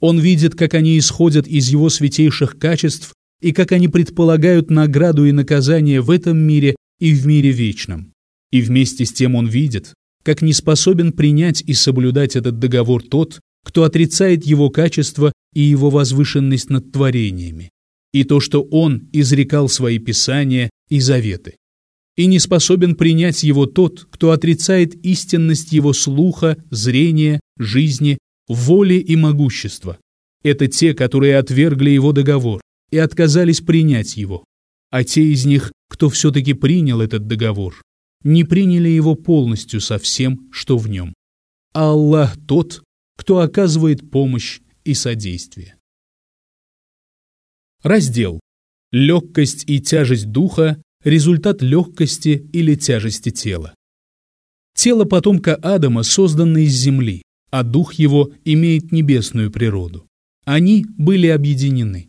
Он 0.00 0.20
видит, 0.20 0.54
как 0.54 0.74
они 0.74 0.98
исходят 0.98 1.48
из 1.48 1.68
его 1.68 1.88
святейших 1.88 2.58
качеств 2.58 3.14
и 3.40 3.52
как 3.52 3.72
они 3.72 3.88
предполагают 3.88 4.70
награду 4.70 5.24
и 5.26 5.32
наказание 5.32 6.00
в 6.00 6.10
этом 6.10 6.38
мире 6.38 6.76
и 7.00 7.12
в 7.12 7.26
мире 7.26 7.50
вечном. 7.50 8.12
И 8.50 8.60
вместе 8.60 9.04
с 9.04 9.12
тем 9.12 9.34
он 9.34 9.48
видит, 9.48 9.94
как 10.22 10.42
не 10.42 10.52
способен 10.52 11.12
принять 11.12 11.62
и 11.62 11.74
соблюдать 11.74 12.36
этот 12.36 12.58
договор 12.58 13.02
тот, 13.02 13.40
кто 13.64 13.84
отрицает 13.84 14.44
его 14.44 14.70
качество 14.70 15.32
и 15.54 15.60
его 15.60 15.90
возвышенность 15.90 16.70
над 16.70 16.92
творениями, 16.92 17.70
и 18.12 18.24
то, 18.24 18.40
что 18.40 18.62
он 18.62 19.08
изрекал 19.12 19.68
свои 19.68 19.98
писания 19.98 20.70
и 20.88 21.00
заветы. 21.00 21.56
И 22.16 22.26
не 22.26 22.38
способен 22.38 22.96
принять 22.96 23.42
его 23.42 23.66
тот, 23.66 24.06
кто 24.10 24.32
отрицает 24.32 24.94
истинность 25.04 25.72
его 25.72 25.92
слуха, 25.92 26.56
зрения, 26.70 27.40
жизни, 27.58 28.18
воли 28.48 28.94
и 28.94 29.14
могущества. 29.16 29.98
Это 30.42 30.66
те, 30.66 30.94
которые 30.94 31.38
отвергли 31.38 31.90
его 31.90 32.12
договор 32.12 32.60
и 32.90 32.98
отказались 32.98 33.60
принять 33.60 34.16
его. 34.16 34.44
А 34.90 35.04
те 35.04 35.22
из 35.22 35.44
них, 35.44 35.72
кто 35.88 36.08
все-таки 36.08 36.54
принял 36.54 37.00
этот 37.00 37.26
договор, 37.26 37.80
не 38.22 38.44
приняли 38.44 38.88
его 38.88 39.14
полностью 39.14 39.80
со 39.80 39.98
всем, 39.98 40.48
что 40.52 40.76
в 40.78 40.88
нем. 40.88 41.14
Аллах 41.72 42.36
тот, 42.46 42.82
кто 43.16 43.38
оказывает 43.38 44.10
помощь 44.10 44.60
и 44.84 44.94
содействие. 44.94 45.76
Раздел. 47.82 48.40
Легкость 48.90 49.64
и 49.68 49.80
тяжесть 49.80 50.30
духа– 50.30 50.82
результат 51.04 51.62
легкости 51.62 52.48
или 52.52 52.74
тяжести 52.74 53.30
тела. 53.30 53.74
Тело 54.74 55.04
потомка 55.04 55.54
Адама 55.54 56.02
создано 56.02 56.58
из 56.58 56.72
земли, 56.72 57.22
а 57.50 57.62
дух 57.62 57.94
его 57.94 58.32
имеет 58.44 58.92
небесную 58.92 59.50
природу. 59.50 60.06
Они 60.44 60.86
были 60.96 61.26
объединены. 61.26 62.07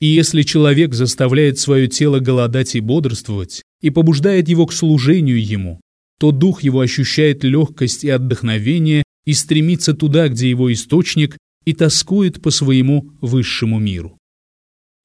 И 0.00 0.06
если 0.06 0.42
человек 0.42 0.94
заставляет 0.94 1.58
свое 1.58 1.88
тело 1.88 2.20
голодать 2.20 2.76
и 2.76 2.80
бодрствовать, 2.80 3.62
и 3.80 3.90
побуждает 3.90 4.48
его 4.48 4.66
к 4.66 4.72
служению 4.72 5.44
ему, 5.44 5.80
то 6.18 6.30
дух 6.30 6.62
его 6.62 6.80
ощущает 6.80 7.44
легкость 7.44 8.04
и 8.04 8.10
отдохновение 8.10 9.02
и 9.24 9.32
стремится 9.32 9.94
туда, 9.94 10.28
где 10.28 10.48
его 10.50 10.72
источник, 10.72 11.36
и 11.64 11.74
тоскует 11.74 12.40
по 12.40 12.50
своему 12.50 13.12
высшему 13.20 13.78
миру. 13.78 14.16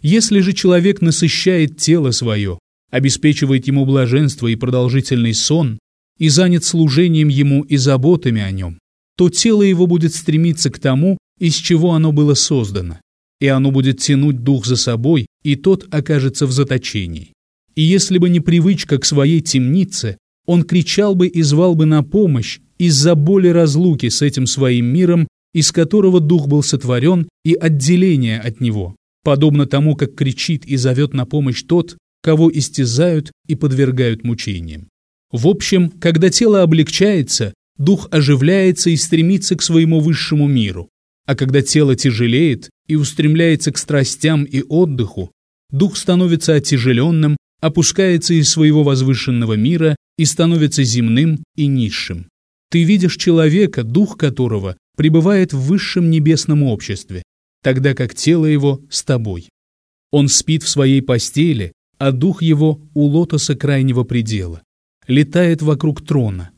Если 0.01 0.39
же 0.39 0.53
человек 0.53 1.01
насыщает 1.01 1.77
тело 1.77 2.11
свое, 2.11 2.59
обеспечивает 2.91 3.67
ему 3.67 3.85
блаженство 3.85 4.47
и 4.47 4.55
продолжительный 4.55 5.33
сон, 5.33 5.79
и 6.19 6.29
занят 6.29 6.63
служением 6.63 7.27
ему 7.27 7.63
и 7.63 7.77
заботами 7.77 8.41
о 8.41 8.51
нем, 8.51 8.79
то 9.17 9.29
тело 9.29 9.63
его 9.63 9.87
будет 9.87 10.13
стремиться 10.13 10.69
к 10.69 10.79
тому, 10.79 11.17
из 11.39 11.55
чего 11.55 11.93
оно 11.93 12.11
было 12.11 12.33
создано, 12.33 12.99
и 13.39 13.47
оно 13.47 13.71
будет 13.71 13.99
тянуть 13.99 14.43
дух 14.43 14.65
за 14.65 14.75
собой, 14.75 15.27
и 15.43 15.55
тот 15.55 15.87
окажется 15.93 16.47
в 16.47 16.51
заточении. 16.51 17.33
И 17.75 17.81
если 17.81 18.17
бы 18.17 18.29
не 18.29 18.39
привычка 18.39 18.97
к 18.97 19.05
своей 19.05 19.41
темнице, 19.41 20.17
он 20.45 20.63
кричал 20.63 21.15
бы 21.15 21.27
и 21.27 21.41
звал 21.41 21.75
бы 21.75 21.85
на 21.85 22.03
помощь 22.03 22.59
из-за 22.77 23.15
боли 23.15 23.47
разлуки 23.47 24.09
с 24.09 24.21
этим 24.21 24.45
своим 24.45 24.85
миром, 24.87 25.27
из 25.53 25.71
которого 25.71 26.19
дух 26.19 26.47
был 26.47 26.63
сотворен, 26.63 27.29
и 27.45 27.53
отделения 27.53 28.39
от 28.39 28.59
него, 28.59 28.95
подобно 29.23 29.65
тому, 29.65 29.95
как 29.95 30.15
кричит 30.15 30.65
и 30.65 30.75
зовет 30.75 31.13
на 31.13 31.25
помощь 31.25 31.63
тот, 31.63 31.97
кого 32.21 32.51
истязают 32.51 33.31
и 33.47 33.55
подвергают 33.55 34.23
мучениям. 34.23 34.87
В 35.31 35.47
общем, 35.47 35.89
когда 35.89 36.29
тело 36.29 36.61
облегчается, 36.61 37.53
дух 37.77 38.07
оживляется 38.11 38.89
и 38.89 38.95
стремится 38.95 39.55
к 39.55 39.61
своему 39.61 39.99
высшему 39.99 40.47
миру. 40.47 40.89
А 41.25 41.35
когда 41.35 41.61
тело 41.61 41.95
тяжелеет 41.95 42.69
и 42.87 42.95
устремляется 42.95 43.71
к 43.71 43.77
страстям 43.77 44.43
и 44.43 44.61
отдыху, 44.61 45.31
дух 45.71 45.97
становится 45.97 46.55
отяжеленным, 46.55 47.37
опускается 47.61 48.33
из 48.33 48.49
своего 48.49 48.83
возвышенного 48.83 49.53
мира 49.53 49.95
и 50.17 50.25
становится 50.25 50.83
земным 50.83 51.43
и 51.55 51.67
низшим. 51.67 52.27
Ты 52.69 52.83
видишь 52.83 53.17
человека, 53.17 53.83
дух 53.83 54.17
которого 54.17 54.75
пребывает 54.97 55.53
в 55.53 55.59
высшем 55.59 56.09
небесном 56.09 56.63
обществе, 56.63 57.23
тогда 57.61 57.93
как 57.93 58.13
тело 58.13 58.45
его 58.45 58.81
с 58.89 59.03
тобой. 59.03 59.49
Он 60.11 60.27
спит 60.27 60.63
в 60.63 60.69
своей 60.69 61.01
постели, 61.01 61.71
а 61.97 62.11
дух 62.11 62.41
его 62.41 62.81
у 62.93 63.05
лотоса 63.05 63.55
крайнего 63.55 64.03
предела, 64.03 64.61
летает 65.07 65.61
вокруг 65.61 66.05
трона. 66.05 66.51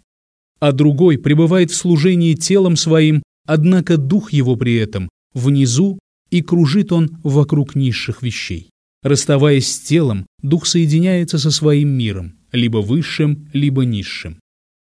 А 0.59 0.71
другой 0.71 1.17
пребывает 1.17 1.69
в 1.69 1.75
служении 1.75 2.33
телом 2.33 2.75
своим, 2.75 3.21
однако 3.45 3.97
дух 3.97 4.33
его 4.33 4.55
при 4.55 4.75
этом 4.75 5.09
внизу, 5.33 5.99
и 6.31 6.41
кружит 6.41 6.91
он 6.91 7.17
вокруг 7.23 7.75
низших 7.75 8.21
вещей. 8.21 8.69
Расставаясь 9.03 9.71
с 9.71 9.79
телом, 9.79 10.25
дух 10.41 10.65
соединяется 10.65 11.37
со 11.37 11.51
своим 11.51 11.89
миром, 11.89 12.39
либо 12.51 12.77
высшим, 12.79 13.49
либо 13.53 13.85
низшим. 13.85 14.39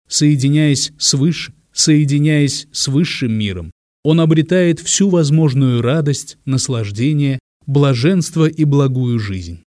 Соединяясь 0.07 0.91
с 0.99 1.13
выш, 1.15 1.51
соединяясь 1.73 2.67
с 2.71 2.87
высшим 2.87 3.31
миром, 3.31 3.71
он 4.03 4.19
обретает 4.19 4.79
всю 4.79 5.09
возможную 5.09 5.81
радость, 5.81 6.37
наслаждение, 6.45 7.39
блаженство 7.65 8.47
и 8.47 8.63
благую 8.65 9.19
жизнь. 9.19 9.63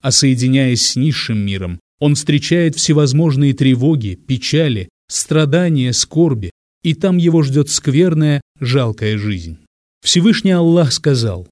А 0.00 0.10
соединяясь 0.10 0.86
с 0.86 0.96
низшим 0.96 1.38
миром, 1.38 1.80
он 1.98 2.14
встречает 2.14 2.76
всевозможные 2.76 3.54
тревоги, 3.54 4.14
печали, 4.14 4.88
страдания, 5.08 5.92
скорби, 5.92 6.50
и 6.82 6.94
там 6.94 7.16
его 7.16 7.42
ждет 7.42 7.70
скверная, 7.70 8.40
жалкая 8.60 9.18
жизнь. 9.18 9.58
Всевышний 10.02 10.52
Аллах 10.52 10.92
сказал, 10.92 11.48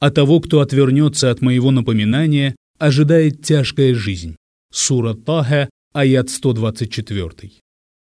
«А 0.00 0.10
того, 0.10 0.40
кто 0.40 0.60
отвернется 0.60 1.30
от 1.30 1.40
моего 1.40 1.70
напоминания, 1.70 2.56
ожидает 2.78 3.42
тяжкая 3.42 3.94
жизнь». 3.94 4.36
Сура 4.72 5.14
Таха, 5.14 5.68
аят 5.92 6.30
124. 6.30 7.50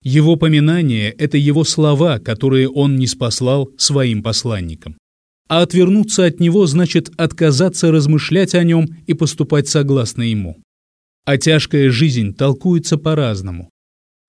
Его 0.03 0.35
поминание– 0.35 1.11
это 1.17 1.37
его 1.37 1.63
слова, 1.63 2.19
которые 2.19 2.69
он 2.69 2.95
не 2.95 3.07
спаслал 3.07 3.71
своим 3.77 4.21
посланникам. 4.21 4.97
А 5.47 5.61
отвернуться 5.61 6.25
от 6.25 6.39
него 6.39 6.65
значит 6.65 7.09
отказаться 7.17 7.91
размышлять 7.91 8.55
о 8.55 8.63
нем 8.63 8.87
и 9.05 9.13
поступать 9.13 9.67
согласно 9.67 10.23
ему. 10.23 10.57
А 11.25 11.37
тяжкая 11.37 11.89
жизнь 11.91 12.33
толкуется 12.33 12.97
по-разному. 12.97 13.69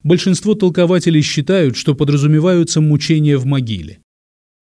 Большинство 0.03 0.55
толкователей 0.55 1.23
считают, 1.23 1.77
что 1.77 1.95
подразумеваются 1.95 2.81
мучения 2.81 3.37
в 3.37 3.47
могиле. 3.47 4.01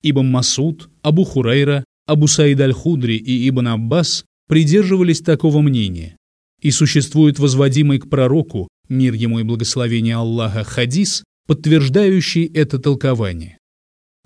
Ибн 0.03 0.27
Масуд, 0.27 0.91
Абу 1.03 1.25
Хурайра, 1.25 1.85
Абу 2.07 2.27
Саид 2.27 2.61
аль-Худри 2.61 3.17
и 3.17 3.49
Ибн 3.49 3.69
Аббас 3.69 4.25
придерживались 4.49 5.21
такого 5.21 5.61
мнения. 5.61 6.17
И 6.61 6.71
существует 6.71 7.39
возводимый 7.39 7.99
к 7.99 8.09
пророку, 8.09 8.69
мир 8.89 9.15
ему 9.15 9.41
и 9.41 9.43
благословение 9.43 10.17
Аллаха, 10.17 10.65
хадис, 10.65 11.25
подтверждающий 11.47 12.47
это 12.47 12.79
толкование. 12.79 13.59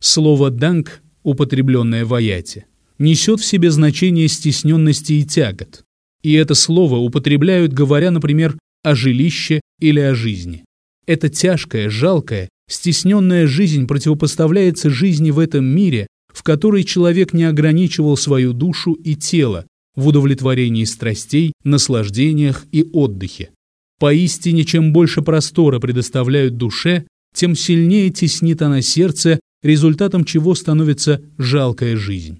Слово 0.00 0.50
«данг», 0.50 1.02
употребленное 1.22 2.04
в 2.04 2.14
аяте, 2.14 2.66
несет 2.98 3.40
в 3.40 3.44
себе 3.44 3.70
значение 3.70 4.28
стесненности 4.28 5.14
и 5.14 5.24
тягот. 5.24 5.84
И 6.22 6.32
это 6.32 6.54
слово 6.54 6.96
употребляют, 6.96 7.72
говоря, 7.72 8.10
например, 8.10 8.56
о 8.82 8.94
жилище 8.94 9.60
или 9.80 10.00
о 10.00 10.14
жизни. 10.14 10.64
Это 11.08 11.28
тяжкая, 11.28 11.90
жалкая 11.90 12.48
Стесненная 12.68 13.46
жизнь 13.46 13.86
противопоставляется 13.86 14.90
жизни 14.90 15.30
в 15.30 15.38
этом 15.38 15.64
мире, 15.64 16.06
в 16.28 16.42
которой 16.42 16.84
человек 16.84 17.32
не 17.32 17.44
ограничивал 17.44 18.16
свою 18.16 18.52
душу 18.52 18.92
и 18.92 19.16
тело 19.16 19.66
в 19.96 20.06
удовлетворении 20.06 20.84
страстей, 20.84 21.54
наслаждениях 21.64 22.66
и 22.70 22.88
отдыхе. 22.92 23.50
Поистине, 23.98 24.64
чем 24.64 24.92
больше 24.92 25.22
простора 25.22 25.80
предоставляют 25.80 26.56
душе, 26.56 27.06
тем 27.34 27.56
сильнее 27.56 28.10
теснит 28.10 28.60
она 28.60 28.82
сердце, 28.82 29.40
результатом 29.62 30.24
чего 30.24 30.54
становится 30.54 31.22
жалкая 31.38 31.96
жизнь. 31.96 32.38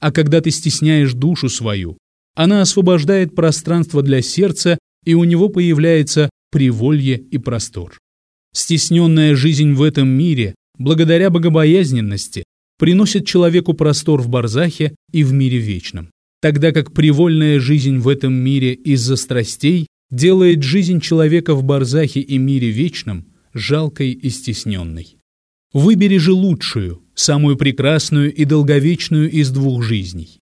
А 0.00 0.12
когда 0.12 0.40
ты 0.40 0.50
стесняешь 0.50 1.12
душу 1.14 1.48
свою, 1.48 1.98
она 2.36 2.62
освобождает 2.62 3.34
пространство 3.34 4.02
для 4.02 4.22
сердца, 4.22 4.78
и 5.04 5.14
у 5.14 5.24
него 5.24 5.48
появляется 5.48 6.30
приволье 6.50 7.18
и 7.18 7.38
простор. 7.38 7.98
Стесненная 8.54 9.34
жизнь 9.34 9.72
в 9.72 9.82
этом 9.82 10.08
мире, 10.08 10.54
благодаря 10.78 11.28
богобоязненности, 11.28 12.44
приносит 12.78 13.26
человеку 13.26 13.74
простор 13.74 14.22
в 14.22 14.28
барзахе 14.28 14.94
и 15.12 15.24
в 15.24 15.32
мире 15.32 15.58
вечном, 15.58 16.10
тогда 16.40 16.70
как 16.70 16.92
привольная 16.92 17.58
жизнь 17.58 17.98
в 17.98 18.06
этом 18.08 18.32
мире 18.32 18.72
из-за 18.74 19.16
страстей 19.16 19.88
делает 20.12 20.62
жизнь 20.62 21.00
человека 21.00 21.56
в 21.56 21.64
барзахе 21.64 22.20
и 22.20 22.38
мире 22.38 22.70
вечном 22.70 23.26
жалкой 23.54 24.12
и 24.12 24.30
стесненной. 24.30 25.16
Выбери 25.72 26.18
же 26.18 26.32
лучшую, 26.32 27.02
самую 27.16 27.56
прекрасную 27.56 28.32
и 28.32 28.44
долговечную 28.44 29.32
из 29.32 29.50
двух 29.50 29.82
жизней. 29.82 30.38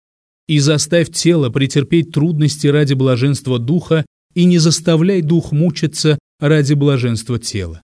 И 0.48 0.60
заставь 0.60 1.12
тело 1.12 1.50
претерпеть 1.50 2.14
трудности 2.14 2.68
ради 2.68 2.94
блаженства 2.94 3.60
духа 3.60 4.06
и 4.34 4.46
не 4.46 4.60
заставляй 4.60 5.22
дух 5.22 5.52
мучиться 5.52 6.18
ради 6.40 6.74
блаженства 6.74 7.38
тела. 7.38 7.82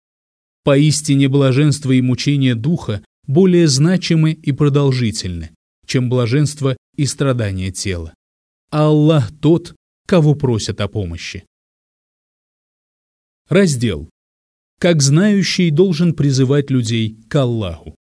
Поистине 0.66 1.28
блаженство 1.28 1.92
и 1.92 2.00
мучение 2.00 2.56
духа 2.56 3.04
более 3.28 3.68
значимы 3.68 4.32
и 4.32 4.50
продолжительны, 4.50 5.50
чем 5.86 6.08
блаженство 6.08 6.76
и 6.96 7.06
страдания 7.06 7.70
тела. 7.70 8.12
Аллах 8.72 9.30
тот, 9.40 9.76
кого 10.08 10.34
просят 10.34 10.80
о 10.80 10.88
помощи. 10.88 11.44
Раздел. 13.48 14.10
Как 14.80 15.02
знающий 15.02 15.70
должен 15.70 16.14
призывать 16.14 16.68
людей 16.68 17.16
к 17.28 17.34
Аллаху. 17.36 17.94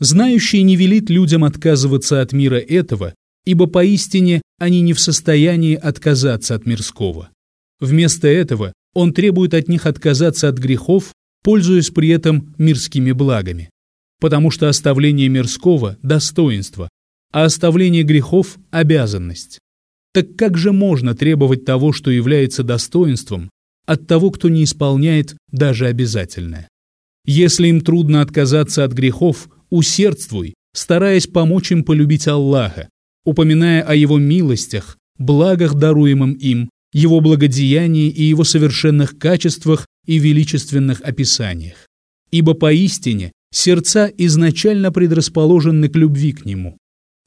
Знающий 0.00 0.62
не 0.62 0.74
велит 0.74 1.10
людям 1.10 1.44
отказываться 1.44 2.22
от 2.22 2.32
мира 2.32 2.56
этого, 2.56 3.14
ибо 3.44 3.66
поистине 3.66 4.40
они 4.58 4.80
не 4.80 4.94
в 4.94 5.00
состоянии 5.00 5.74
отказаться 5.74 6.54
от 6.54 6.64
мирского. 6.64 7.28
Вместо 7.78 8.26
этого 8.26 8.72
он 8.94 9.12
требует 9.12 9.52
от 9.52 9.68
них 9.68 9.84
отказаться 9.84 10.48
от 10.48 10.56
грехов 10.56 11.12
пользуясь 11.48 11.88
при 11.88 12.10
этом 12.10 12.54
мирскими 12.58 13.12
благами. 13.12 13.70
Потому 14.20 14.50
что 14.50 14.68
оставление 14.68 15.30
мирского– 15.30 15.96
достоинство, 16.02 16.90
а 17.32 17.44
оставление 17.44 18.02
грехов– 18.02 18.58
обязанность. 18.70 19.58
Так 20.12 20.36
как 20.36 20.58
же 20.58 20.72
можно 20.72 21.14
требовать 21.14 21.64
того, 21.64 21.94
что 21.94 22.10
является 22.10 22.64
достоинством, 22.64 23.48
от 23.86 24.06
того, 24.06 24.30
кто 24.30 24.50
не 24.50 24.62
исполняет 24.62 25.36
даже 25.50 25.86
обязательное? 25.86 26.68
Если 27.24 27.68
им 27.68 27.80
трудно 27.80 28.20
отказаться 28.20 28.84
от 28.84 28.92
грехов, 28.92 29.48
усердствуй, 29.70 30.52
стараясь 30.74 31.28
помочь 31.28 31.72
им 31.72 31.82
полюбить 31.82 32.28
Аллаха, 32.28 32.90
упоминая 33.24 33.80
о 33.80 33.94
Его 33.94 34.18
милостях, 34.18 34.98
благах, 35.16 35.76
даруемым 35.76 36.34
им, 36.34 36.68
Его 36.92 37.22
благодеянии 37.22 38.10
и 38.10 38.24
Его 38.24 38.44
совершенных 38.44 39.16
качествах 39.16 39.86
и 40.08 40.18
величественных 40.18 41.02
описаниях. 41.02 41.86
Ибо 42.32 42.54
поистине 42.54 43.30
сердца 43.52 44.10
изначально 44.16 44.90
предрасположены 44.90 45.88
к 45.88 45.96
любви 45.96 46.32
к 46.32 46.46
Нему. 46.46 46.78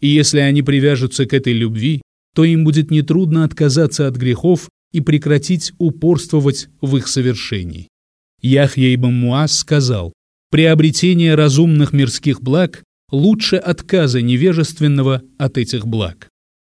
И 0.01 0.07
если 0.07 0.39
они 0.39 0.63
привяжутся 0.63 1.25
к 1.27 1.33
этой 1.33 1.53
любви, 1.53 2.01
то 2.35 2.43
им 2.43 2.63
будет 2.63 2.89
нетрудно 2.89 3.43
отказаться 3.43 4.07
от 4.07 4.15
грехов 4.15 4.67
и 4.91 4.99
прекратить 4.99 5.73
упорствовать 5.77 6.69
в 6.81 6.97
их 6.97 7.07
совершении. 7.07 7.87
Яхья 8.41 8.95
ибн 8.95 9.13
Муаз 9.13 9.59
сказал, 9.59 10.11
«Приобретение 10.49 11.35
разумных 11.35 11.93
мирских 11.93 12.41
благ 12.41 12.83
лучше 13.11 13.57
отказа 13.57 14.21
невежественного 14.21 15.21
от 15.37 15.59
этих 15.59 15.85
благ». 15.85 16.29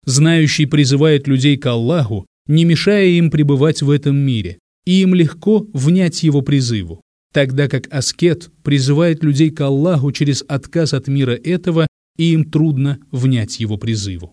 Знающий 0.05 0.67
призывает 0.67 1.29
людей 1.29 1.57
к 1.57 1.67
Аллаху, 1.67 2.27
не 2.49 2.65
мешая 2.65 3.07
им 3.07 3.31
пребывать 3.31 3.83
в 3.83 3.91
этом 3.91 4.17
мире, 4.17 4.59
и 4.85 5.03
им 5.03 5.15
легко 5.15 5.67
внять 5.73 6.23
его 6.23 6.43
призыву, 6.43 7.01
тогда 7.33 7.69
как 7.69 7.93
аскет 7.93 8.51
призывает 8.63 9.23
людей 9.23 9.51
к 9.51 9.61
Аллаху 9.61 10.13
через 10.13 10.45
отказ 10.47 10.95
от 10.95 11.09
мира 11.09 11.33
этого, 11.33 11.87
и 12.19 12.33
им 12.33 12.51
трудно 12.51 12.99
внять 13.11 13.61
его 13.61 13.77
призыву. 13.77 14.33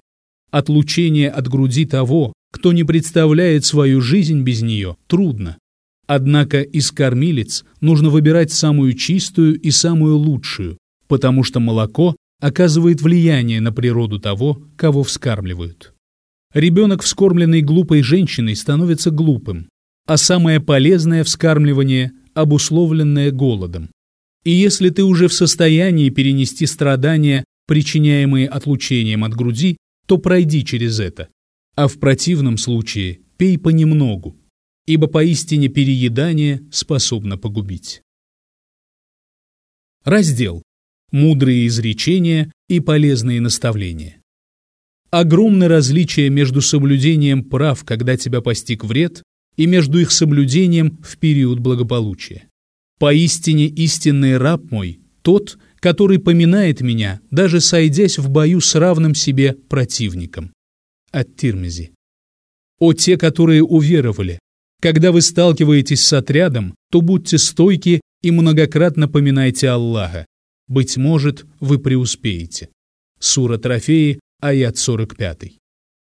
Отлучение 0.52 1.30
от 1.30 1.48
груди 1.48 1.86
того, 1.86 2.34
кто 2.52 2.74
не 2.74 2.84
представляет 2.84 3.66
свою 3.66 4.02
жизнь 4.02 4.42
без 4.42 4.62
нее, 4.62 4.98
трудно. 5.08 5.58
Однако 6.08 6.62
из 6.62 6.92
кормилец 6.92 7.64
нужно 7.82 8.10
выбирать 8.10 8.52
самую 8.52 8.94
чистую 8.94 9.60
и 9.60 9.70
самую 9.70 10.18
лучшую, 10.18 10.80
потому 11.08 11.44
что 11.44 11.60
молоко 11.60 12.16
оказывает 12.42 13.02
влияние 13.02 13.62
на 13.62 13.72
природу 13.72 14.20
того, 14.20 14.64
кого 14.76 15.04
вскармливают. 15.04 15.94
Ребенок, 16.54 17.04
вскормленный 17.04 17.62
глупой 17.62 18.02
женщиной, 18.02 18.56
становится 18.56 19.12
глупым, 19.12 19.70
а 20.10 20.18
самое 20.18 20.60
полезное 20.60 21.24
вскармливание, 21.24 22.14
обусловленное 22.34 23.30
голодом. 23.30 23.92
И 24.44 24.50
если 24.50 24.90
ты 24.90 25.04
уже 25.04 25.28
в 25.28 25.34
состоянии 25.34 26.10
перенести 26.10 26.66
страдания, 26.66 27.46
причиняемые 27.68 28.48
отлучением 28.48 29.24
от 29.24 29.36
груди, 29.36 29.78
то 30.08 30.18
пройди 30.18 30.66
через 30.66 31.00
это. 31.00 31.28
А 31.76 31.88
в 31.88 32.00
противном 32.00 32.58
случае 32.58 33.20
пей 33.38 33.60
понемногу, 33.60 34.36
ибо 34.88 35.06
поистине 35.06 35.68
переедание 35.68 36.64
способно 36.72 37.38
погубить. 37.38 38.02
Раздел. 40.04 40.64
Мудрые 41.12 41.68
изречения, 41.68 42.52
и 42.68 42.80
полезные 42.80 43.42
наставления. 43.42 44.20
Огромное 45.12 45.68
различие 45.68 46.30
между 46.30 46.62
соблюдением 46.62 47.44
прав, 47.44 47.84
когда 47.84 48.18
тебя 48.18 48.42
постиг 48.42 48.84
вред, 48.84 49.22
и 49.60 49.66
между 49.66 50.00
их 50.00 50.14
соблюдением 50.14 50.98
в 51.04 51.18
период 51.18 51.60
благополучия. 51.60 52.48
Поистине 52.98 53.68
истинный 53.68 54.38
раб 54.38 54.72
мой, 54.72 55.02
тот, 55.22 55.58
который 55.82 56.18
поминает 56.18 56.80
меня, 56.80 57.20
даже 57.30 57.60
сойдясь 57.60 58.18
в 58.18 58.30
бою 58.30 58.62
с 58.62 58.74
равным 58.76 59.14
себе 59.14 59.58
противником. 59.68 60.54
От 61.12 61.36
Тирмизи. 61.36 61.92
О 62.80 62.94
те, 62.94 63.18
которые 63.18 63.62
уверовали, 63.62 64.40
когда 64.82 65.12
вы 65.12 65.22
сталкиваетесь 65.22 66.06
с 66.06 66.14
отрядом, 66.14 66.74
то 66.90 67.02
будьте 67.02 67.38
стойки 67.38 68.00
и 68.22 68.32
многократно 68.32 69.10
поминайте 69.10 69.68
Аллаха. 69.68 70.26
Быть 70.70 70.96
может, 70.96 71.46
вы 71.60 71.80
преуспеете. 71.80 72.70
Сура 73.20 73.58
Трофеи, 73.58 74.22
аят 74.40 74.78
45. 74.78 75.52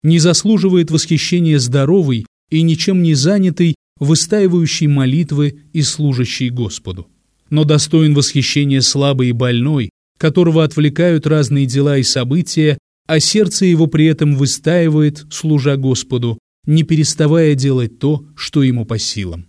Не 0.02 0.18
заслуживает 0.18 0.90
восхищения 0.90 1.58
здоровый 1.58 2.26
и 2.50 2.62
ничем 2.62 3.02
не 3.02 3.14
занятый, 3.14 3.74
выстаивающий 3.98 4.86
молитвы 4.86 5.62
и 5.72 5.82
служащий 5.82 6.50
Господу 6.50 7.08
но 7.50 7.64
достоин 7.64 8.14
восхищения 8.14 8.80
слабый 8.80 9.30
и 9.30 9.32
больной, 9.32 9.90
которого 10.18 10.64
отвлекают 10.64 11.26
разные 11.26 11.66
дела 11.66 11.98
и 11.98 12.02
события, 12.02 12.78
а 13.06 13.20
сердце 13.20 13.66
его 13.66 13.86
при 13.86 14.06
этом 14.06 14.34
выстаивает, 14.34 15.26
служа 15.30 15.76
Господу, 15.76 16.38
не 16.66 16.82
переставая 16.82 17.54
делать 17.54 17.98
то, 17.98 18.26
что 18.36 18.62
ему 18.62 18.84
по 18.84 18.98
силам. 18.98 19.46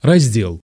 Раздел. 0.00 0.60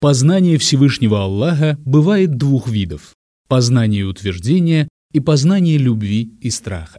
Познание 0.00 0.56
Всевышнего 0.56 1.24
Аллаха 1.24 1.78
бывает 1.84 2.36
двух 2.36 2.68
видов– 2.68 3.14
познание 3.48 4.06
утверждения 4.06 4.88
и 5.12 5.20
познание 5.20 5.76
любви 5.76 6.32
и 6.40 6.48
страха. 6.48 6.98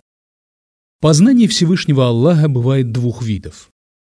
Познание 1.02 1.48
Всевышнего 1.48 2.10
Аллаха 2.10 2.48
бывает 2.48 2.92
двух 2.92 3.24
видов 3.24 3.70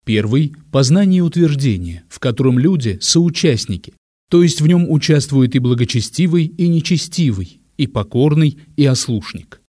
Первый– 0.07 0.55
познание 0.71 1.21
утверждения, 1.21 2.03
в 2.09 2.17
котором 2.17 2.57
люди– 2.57 2.97
соучастники, 3.01 3.93
то 4.27 4.41
есть 4.41 4.59
в 4.59 4.65
нем 4.65 4.89
участвует 4.89 5.55
и 5.55 5.59
благочестивый, 5.59 6.45
и 6.45 6.67
нечестивый, 6.67 7.61
и 7.77 7.85
покорный, 7.85 8.57
и 8.75 8.85
ослушник. 8.85 9.61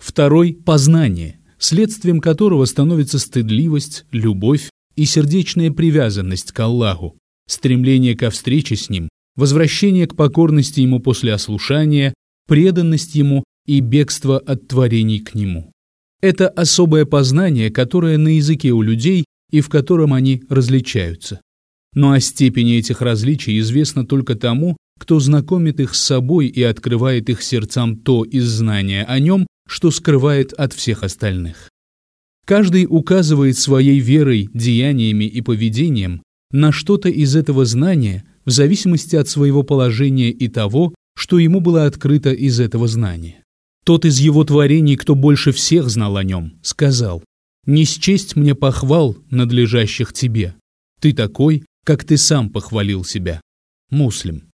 Второй– 0.00 0.54
познание, 0.64 1.40
следствием 1.58 2.20
которого 2.20 2.64
становится 2.64 3.18
стыдливость, 3.18 4.06
любовь 4.12 4.70
и 4.94 5.04
сердечная 5.04 5.72
привязанность 5.72 6.52
к 6.52 6.60
Аллаху, 6.60 7.18
стремление 7.48 8.14
ко 8.14 8.30
встрече 8.30 8.76
с 8.76 8.88
Ним, 8.88 9.08
возвращение 9.34 10.06
к 10.06 10.14
покорности 10.14 10.78
Ему 10.78 11.00
после 11.00 11.32
ослушания, 11.32 12.14
преданность 12.46 13.16
Ему 13.16 13.42
и 13.66 13.80
бегство 13.80 14.38
от 14.38 14.68
творений 14.68 15.18
к 15.18 15.34
Нему. 15.34 15.72
Это 16.20 16.48
особое 16.48 17.04
познание, 17.04 17.70
которое 17.70 18.18
на 18.18 18.36
языке 18.36 18.72
у 18.72 18.82
людей 18.82 19.24
и 19.50 19.60
в 19.60 19.68
котором 19.68 20.12
они 20.12 20.42
различаются. 20.48 21.40
Но 21.94 22.12
о 22.12 22.20
степени 22.20 22.76
этих 22.76 23.00
различий 23.00 23.58
известно 23.60 24.04
только 24.04 24.34
тому, 24.34 24.76
кто 24.98 25.20
знакомит 25.20 25.80
их 25.80 25.94
с 25.94 26.00
собой 26.00 26.48
и 26.48 26.62
открывает 26.62 27.28
их 27.30 27.42
сердцам 27.42 27.96
то 27.96 28.24
из 28.24 28.46
знания 28.46 29.04
о 29.04 29.18
нем, 29.20 29.46
что 29.68 29.90
скрывает 29.90 30.52
от 30.52 30.72
всех 30.72 31.02
остальных. 31.02 31.70
Каждый 32.44 32.86
указывает 32.88 33.56
своей 33.56 34.00
верой, 34.00 34.48
деяниями 34.52 35.24
и 35.24 35.40
поведением 35.40 36.22
на 36.50 36.72
что-то 36.72 37.08
из 37.08 37.36
этого 37.36 37.64
знания 37.64 38.24
в 38.44 38.50
зависимости 38.50 39.16
от 39.16 39.28
своего 39.28 39.62
положения 39.62 40.30
и 40.30 40.48
того, 40.48 40.94
что 41.14 41.38
ему 41.38 41.60
было 41.60 41.84
открыто 41.84 42.32
из 42.32 42.58
этого 42.58 42.88
знания. 42.88 43.44
Тот 43.88 44.04
из 44.04 44.18
его 44.20 44.44
творений, 44.44 44.96
кто 44.96 45.14
больше 45.14 45.50
всех 45.50 45.88
знал 45.88 46.18
о 46.18 46.22
нем, 46.22 46.58
сказал 46.60 47.24
не 47.64 47.86
счесть 47.86 48.36
мне 48.36 48.54
похвал, 48.54 49.16
надлежащих 49.30 50.12
тебе. 50.12 50.54
Ты 51.00 51.14
такой, 51.14 51.64
как 51.86 52.04
ты 52.04 52.18
сам 52.18 52.50
похвалил 52.50 53.02
себя. 53.02 53.40
Муслим. 53.88 54.50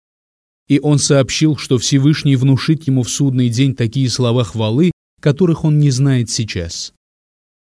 И 0.69 0.79
он 0.79 1.01
сообщил, 1.01 1.57
что 1.57 1.79
Всевышний 1.79 2.37
внушит 2.37 2.87
ему 2.87 3.03
в 3.03 3.11
судный 3.11 3.49
день 3.49 3.75
такие 3.75 4.09
слова 4.09 4.45
хвалы, 4.45 4.93
которых 5.21 5.65
он 5.65 5.81
не 5.81 5.91
знает 5.91 6.31
сейчас. 6.31 6.93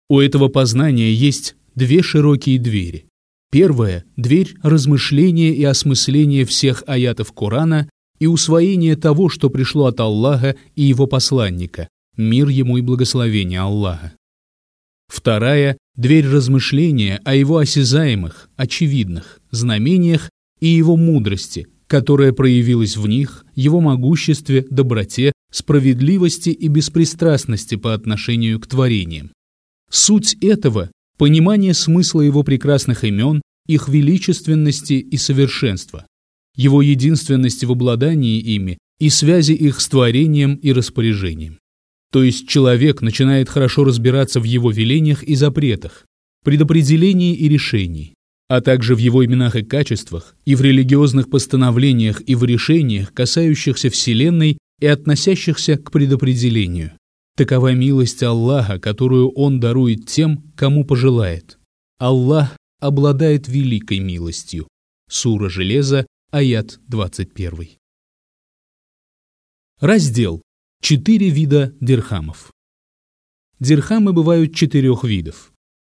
У 0.09 0.19
этого 0.19 0.47
познания 0.47 1.13
есть 1.13 1.55
две 1.75 2.01
широкие 2.01 2.57
двери. 2.57 3.05
Первая– 3.51 4.05
дверь 4.17 4.55
размышления 4.63 5.53
и 5.53 5.63
осмысления 5.65 6.47
всех 6.47 6.83
аятов 6.87 7.31
Корана 7.31 7.87
и 8.19 8.27
усвоения 8.27 8.95
того, 8.95 9.29
что 9.29 9.49
пришло 9.49 9.87
от 9.87 9.99
Аллаха 9.99 10.55
и 10.75 10.83
его 10.83 11.07
посланника, 11.07 11.87
мир 12.17 12.49
ему 12.49 12.77
и 12.77 12.81
благословение 12.81 13.61
Аллаха. 13.61 14.13
Вторая– 15.07 15.77
дверь 15.95 16.27
размышления 16.27 17.19
о 17.25 17.33
его 17.33 17.57
осязаемых, 17.57 18.49
очевидных, 18.55 19.39
знамениях 19.49 20.29
и 20.59 20.67
его 20.67 20.95
мудрости, 20.95 21.67
которая 21.87 22.31
проявилась 22.31 22.95
в 22.95 23.07
них, 23.07 23.45
его 23.55 23.81
могуществе, 23.81 24.67
доброте, 24.69 25.33
справедливости 25.51 26.51
и 26.51 26.67
беспристрастности 26.67 27.75
по 27.75 27.95
отношению 27.95 28.59
к 28.59 28.67
творениям. 28.67 29.31
Суть 29.89 30.35
этого– 30.41 30.91
понимание 31.17 31.73
смысла 31.73 32.21
его 32.21 32.43
прекрасных 32.43 33.03
имен, 33.03 33.41
их 33.65 33.87
величественности 33.87 34.93
и 34.93 35.17
совершенства, 35.17 36.05
его 36.59 36.81
единственности 36.81 37.63
в 37.63 37.71
обладании 37.71 38.37
ими 38.37 38.79
и 38.99 39.09
связи 39.09 39.53
их 39.53 39.79
с 39.79 39.87
творением 39.87 40.55
и 40.55 40.73
распоряжением. 40.73 41.57
То 42.11 42.21
есть 42.21 42.49
человек 42.49 43.01
начинает 43.01 43.47
хорошо 43.47 43.85
разбираться 43.85 44.41
в 44.41 44.43
его 44.43 44.69
велениях 44.69 45.23
и 45.23 45.35
запретах, 45.35 46.05
предопределении 46.43 47.33
и 47.33 47.47
решении, 47.47 48.13
а 48.49 48.59
также 48.59 48.93
в 48.93 48.97
его 48.97 49.23
именах 49.23 49.55
и 49.55 49.63
качествах, 49.63 50.35
и 50.43 50.55
в 50.55 50.61
религиозных 50.61 51.29
постановлениях 51.29 52.21
и 52.27 52.35
в 52.35 52.43
решениях, 52.43 53.13
касающихся 53.13 53.89
Вселенной 53.89 54.57
и 54.81 54.85
относящихся 54.85 55.77
к 55.77 55.91
предопределению. 55.91 56.91
Такова 57.37 57.71
милость 57.71 58.21
Аллаха, 58.21 58.79
которую 58.79 59.29
Он 59.31 59.61
дарует 59.61 60.07
тем, 60.07 60.43
кому 60.57 60.83
пожелает. 60.83 61.57
Аллах 61.99 62.57
обладает 62.81 63.47
великой 63.47 63.99
милостью. 63.99 64.67
Сура 65.09 65.47
Железа, 65.49 66.05
аят 66.31 66.79
21. 66.87 67.69
Раздел 69.79 70.43
Четыре 70.79 71.29
вида 71.29 71.73
дирхамов. 71.81 72.51
Дирхамы 73.59 74.13
бывают 74.13 74.53
четырех 74.53 75.03
видов. 75.03 75.51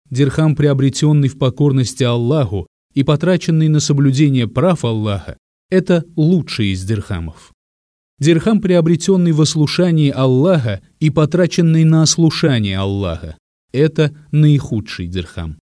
Дирхам, 0.09 0.55
приобретенный 0.55 1.27
в 1.27 1.37
покорности 1.37 2.05
Аллаху 2.05 2.69
и 2.95 3.03
потраченный 3.03 3.69
на 3.69 3.81
соблюдение 3.81 4.47
прав 4.47 4.85
Аллаха, 4.85 5.37
это 5.69 6.05
лучший 6.15 6.69
из 6.69 6.85
дирхамов. 6.85 7.53
Дирхам, 8.21 8.61
приобретенный 8.61 9.33
в 9.33 9.41
ослушании 9.41 10.11
Аллаха 10.11 10.81
и 11.01 11.11
потраченный 11.11 11.83
на 11.83 12.03
ослушание 12.03 12.79
Аллаха, 12.79 13.37
это 13.73 14.17
наихудший 14.31 15.09
дирхам. 15.09 15.59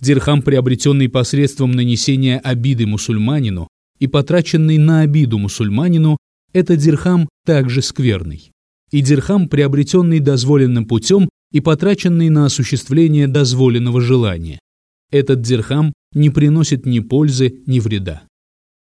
Дирхам, 0.00 0.40
приобретенный 0.40 1.10
посредством 1.10 1.72
нанесения 1.72 2.38
обиды 2.38 2.86
мусульманину 2.86 3.68
и 3.98 4.06
потраченный 4.06 4.78
на 4.78 5.02
обиду 5.02 5.38
мусульманину, 5.38 6.16
это 6.52 6.76
дирхам 6.76 7.28
также 7.44 7.82
скверный. 7.82 8.50
И 8.90 9.02
дирхам, 9.02 9.48
приобретенный 9.48 10.20
дозволенным 10.20 10.86
путем 10.86 11.28
и 11.52 11.60
потраченный 11.60 12.30
на 12.30 12.46
осуществление 12.46 13.28
дозволенного 13.28 14.00
желания. 14.00 14.58
Этот 15.10 15.42
дирхам 15.42 15.92
не 16.12 16.30
приносит 16.30 16.86
ни 16.86 17.00
пользы, 17.00 17.62
ни 17.66 17.78
вреда. 17.78 18.22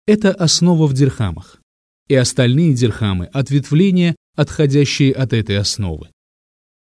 Это 0.05 0.31
основа 0.31 0.85
в 0.85 0.93
дирхамах. 0.93 1.59
И 2.07 2.15
остальные 2.15 2.73
дирхамы– 2.73 3.25
ответвления, 3.33 4.15
отходящие 4.35 5.13
от 5.13 5.33
этой 5.33 5.57
основы. 5.57 6.09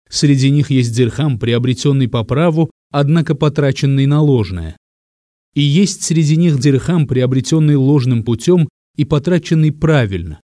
Среди 0.08 0.50
них 0.50 0.70
есть 0.70 0.94
дирхам, 0.94 1.38
приобретенный 1.38 2.08
по 2.08 2.24
праву, 2.24 2.70
однако 2.90 3.34
потраченный 3.34 4.06
на 4.06 4.20
ложное. 4.20 4.76
И 5.54 5.62
есть 5.62 6.02
среди 6.02 6.36
них 6.36 6.58
дирхам, 6.60 7.06
приобретенный 7.06 7.76
ложным 7.76 8.22
путем 8.22 8.68
и 8.96 9.04
потраченный 9.04 9.72
правильно, 9.72 10.40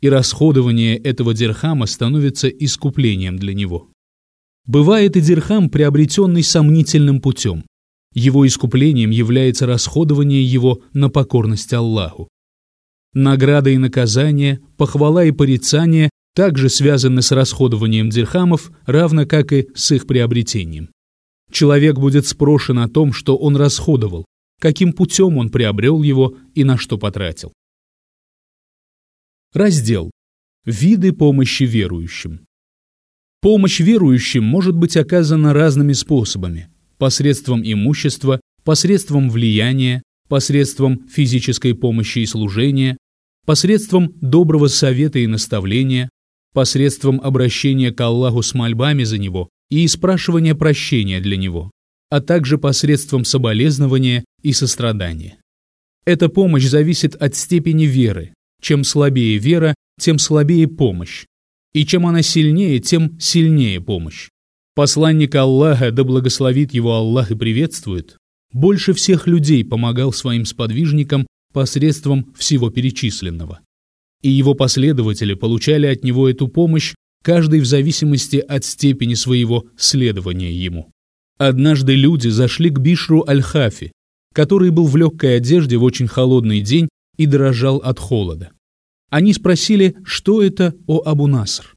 и 0.00 0.08
расходование 0.08 0.96
этого 0.96 1.34
дирхама 1.34 1.86
становится 1.86 2.48
искуплением 2.48 3.36
для 3.36 3.54
него. 3.54 3.88
Бывает 4.66 5.16
и 5.16 5.20
дирхам, 5.20 5.70
приобретенный 5.70 6.42
сомнительным 6.42 7.20
путем. 7.20 7.64
Его 8.14 8.46
искуплением 8.46 9.10
является 9.10 9.66
расходование 9.66 10.44
его 10.44 10.82
на 10.92 11.08
покорность 11.08 11.72
Аллаху. 11.72 12.28
Награда 13.14 13.70
и 13.70 13.78
наказание, 13.78 14.60
похвала 14.76 15.24
и 15.24 15.30
порицание 15.30 16.10
также 16.34 16.68
связаны 16.68 17.22
с 17.22 17.32
расходованием 17.32 18.10
дирхамов, 18.10 18.70
равно 18.86 19.26
как 19.26 19.52
и 19.52 19.68
с 19.74 19.90
их 19.92 20.06
приобретением. 20.06 20.90
Человек 21.50 21.98
будет 21.98 22.26
спрошен 22.26 22.78
о 22.78 22.88
том, 22.88 23.12
что 23.12 23.36
он 23.36 23.56
расходовал, 23.56 24.24
каким 24.60 24.92
путем 24.92 25.38
он 25.38 25.50
приобрел 25.50 26.02
его 26.02 26.36
и 26.54 26.64
на 26.64 26.76
что 26.76 26.98
потратил. 26.98 27.52
Раздел. 29.54 30.10
Виды 30.64 31.12
помощи 31.12 31.62
верующим. 31.62 32.40
Помощь 33.40 33.80
верующим 33.80 34.44
может 34.44 34.76
быть 34.76 34.96
оказана 34.96 35.54
разными 35.54 35.92
способами– 35.92 36.68
посредством 36.98 37.62
имущества, 37.64 38.40
посредством 38.64 39.30
влияния, 39.30 40.02
посредством 40.28 41.08
физической 41.08 41.74
помощи 41.74 42.18
и 42.18 42.26
служения, 42.26 42.98
посредством 43.46 44.12
доброго 44.20 44.66
совета 44.66 45.20
и 45.20 45.26
наставления, 45.26 46.10
посредством 46.52 47.20
обращения 47.22 47.92
к 47.92 48.00
Аллаху 48.00 48.42
с 48.42 48.52
мольбами 48.52 49.04
за 49.04 49.16
него 49.16 49.48
и 49.70 49.86
спрашивания 49.86 50.54
прощения 50.54 51.20
для 51.20 51.36
него, 51.36 51.70
а 52.10 52.20
также 52.20 52.58
посредством 52.58 53.24
соболезнования 53.24 54.24
и 54.42 54.52
сострадания. 54.52 55.38
Эта 56.04 56.28
помощь 56.28 56.66
зависит 56.66 57.14
от 57.16 57.34
степени 57.36 57.84
веры. 57.84 58.32
Чем 58.60 58.82
слабее 58.82 59.38
вера, 59.38 59.74
тем 60.00 60.18
слабее 60.18 60.66
помощь. 60.66 61.26
И 61.74 61.84
чем 61.84 62.06
она 62.06 62.22
сильнее, 62.22 62.80
тем 62.80 63.20
сильнее 63.20 63.80
помощь. 63.80 64.28
Посланник 64.74 65.34
Аллаха, 65.34 65.90
да 65.90 66.04
благословит 66.04 66.72
его 66.72 66.94
Аллах 66.94 67.30
и 67.30 67.36
приветствует, 67.36 68.16
больше 68.52 68.94
всех 68.94 69.26
людей 69.26 69.64
помогал 69.64 70.12
своим 70.12 70.44
сподвижникам 70.44 71.26
посредством 71.52 72.32
всего 72.36 72.70
перечисленного. 72.70 73.60
И 74.22 74.30
его 74.30 74.54
последователи 74.54 75.34
получали 75.34 75.86
от 75.86 76.04
него 76.04 76.28
эту 76.28 76.48
помощь, 76.48 76.94
каждый 77.22 77.60
в 77.60 77.66
зависимости 77.66 78.36
от 78.36 78.64
степени 78.64 79.14
своего 79.14 79.66
следования 79.76 80.52
ему. 80.52 80.90
Однажды 81.38 81.94
люди 81.94 82.28
зашли 82.28 82.70
к 82.70 82.78
Бишру 82.78 83.24
Аль-Хафи, 83.26 83.92
который 84.34 84.70
был 84.70 84.86
в 84.86 84.96
легкой 84.96 85.36
одежде 85.36 85.76
в 85.76 85.84
очень 85.84 86.08
холодный 86.08 86.60
день 86.60 86.88
и 87.16 87.26
дрожал 87.26 87.78
от 87.78 87.98
холода. 87.98 88.50
Они 89.10 89.32
спросили, 89.32 89.96
что 90.04 90.42
это, 90.42 90.74
о 90.86 91.02
Абу 91.04 91.26
Наср. 91.26 91.74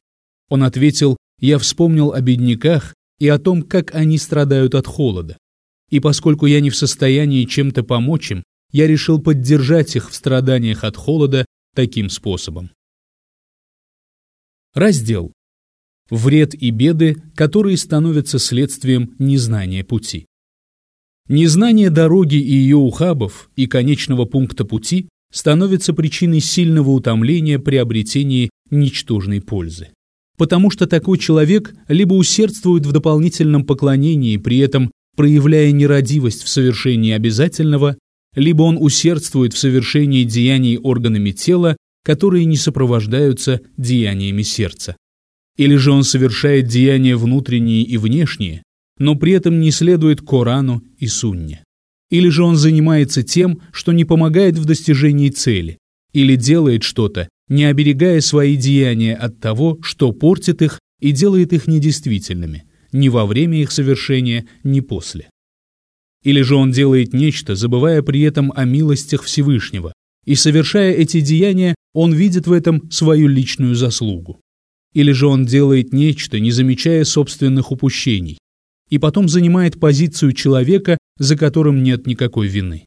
Он 0.48 0.64
ответил, 0.64 1.16
я 1.40 1.58
вспомнил 1.58 2.12
о 2.12 2.20
бедняках 2.20 2.94
и 3.18 3.28
о 3.28 3.38
том, 3.38 3.62
как 3.62 3.94
они 3.94 4.18
страдают 4.18 4.74
от 4.74 4.86
холода. 4.86 5.38
И 5.90 6.00
поскольку 6.00 6.46
я 6.46 6.60
не 6.60 6.70
в 6.70 6.76
состоянии 6.76 7.44
чем-то 7.44 7.82
помочь 7.82 8.32
им, 8.32 8.42
я 8.70 8.86
решил 8.86 9.20
поддержать 9.20 9.96
их 9.96 10.10
в 10.10 10.14
страданиях 10.14 10.84
от 10.84 10.96
холода 10.96 11.44
таким 11.74 12.10
способом. 12.10 12.70
Раздел. 14.74 15.34
Вред 16.08 16.54
и 16.54 16.70
беды, 16.70 17.16
которые 17.34 17.76
становятся 17.76 18.38
следствием 18.38 19.14
незнания 19.18 19.84
пути. 19.84 20.24
Незнание 21.28 21.90
дороги 21.90 22.36
и 22.36 22.54
ее 22.54 22.76
ухабов 22.76 23.50
и 23.54 23.66
конечного 23.66 24.24
пункта 24.24 24.64
пути 24.64 25.10
становится 25.30 25.92
причиной 25.92 26.40
сильного 26.40 26.88
утомления 26.88 27.58
при 27.58 27.76
обретении 27.76 28.48
ничтожной 28.70 29.42
пользы. 29.42 29.88
Потому 30.38 30.70
что 30.70 30.86
такой 30.86 31.18
человек 31.18 31.74
либо 31.88 32.14
усердствует 32.14 32.86
в 32.86 32.92
дополнительном 32.92 33.66
поклонении, 33.66 34.38
при 34.38 34.56
этом 34.56 34.90
проявляя 35.16 35.70
нерадивость 35.70 36.44
в 36.44 36.48
совершении 36.48 37.12
обязательного, 37.12 37.98
либо 38.34 38.62
он 38.62 38.78
усердствует 38.80 39.52
в 39.52 39.58
совершении 39.58 40.24
деяний 40.24 40.78
органами 40.78 41.32
тела, 41.32 41.76
которые 42.04 42.44
не 42.44 42.56
сопровождаются 42.56 43.60
деяниями 43.76 44.42
сердца. 44.42 44.96
Или 45.56 45.76
же 45.76 45.92
он 45.92 46.04
совершает 46.04 46.66
деяния 46.66 47.16
внутренние 47.16 47.82
и 47.82 47.96
внешние, 47.96 48.62
но 48.98 49.14
при 49.14 49.32
этом 49.32 49.60
не 49.60 49.70
следует 49.70 50.20
Корану 50.20 50.82
и 50.98 51.06
Сунне. 51.06 51.64
Или 52.10 52.28
же 52.28 52.42
он 52.42 52.56
занимается 52.56 53.22
тем, 53.22 53.62
что 53.72 53.92
не 53.92 54.04
помогает 54.04 54.56
в 54.56 54.64
достижении 54.64 55.30
цели, 55.30 55.78
или 56.12 56.36
делает 56.36 56.82
что-то, 56.82 57.28
не 57.48 57.64
оберегая 57.64 58.20
свои 58.20 58.56
деяния 58.56 59.14
от 59.14 59.40
того, 59.40 59.78
что 59.82 60.12
портит 60.12 60.62
их 60.62 60.78
и 61.00 61.12
делает 61.12 61.52
их 61.52 61.66
недействительными, 61.66 62.64
ни 62.92 63.08
во 63.08 63.26
время 63.26 63.60
их 63.60 63.72
совершения, 63.72 64.46
ни 64.62 64.80
после. 64.80 65.28
Или 66.22 66.42
же 66.42 66.54
он 66.54 66.70
делает 66.70 67.12
нечто, 67.12 67.54
забывая 67.56 68.02
при 68.02 68.20
этом 68.20 68.52
о 68.54 68.64
милостях 68.64 69.24
Всевышнего, 69.24 69.92
и 70.24 70.34
совершая 70.34 70.92
эти 70.92 71.20
деяния, 71.20 71.74
он 71.92 72.12
видит 72.12 72.46
в 72.46 72.52
этом 72.52 72.90
свою 72.90 73.28
личную 73.28 73.74
заслугу. 73.74 74.40
Или 74.94 75.12
же 75.12 75.26
он 75.26 75.46
делает 75.46 75.92
нечто, 75.92 76.38
не 76.38 76.50
замечая 76.50 77.04
собственных 77.04 77.72
упущений, 77.72 78.38
и 78.90 78.98
потом 78.98 79.28
занимает 79.28 79.80
позицию 79.80 80.32
человека, 80.32 80.98
за 81.18 81.36
которым 81.36 81.82
нет 81.82 82.06
никакой 82.06 82.46
вины. 82.48 82.84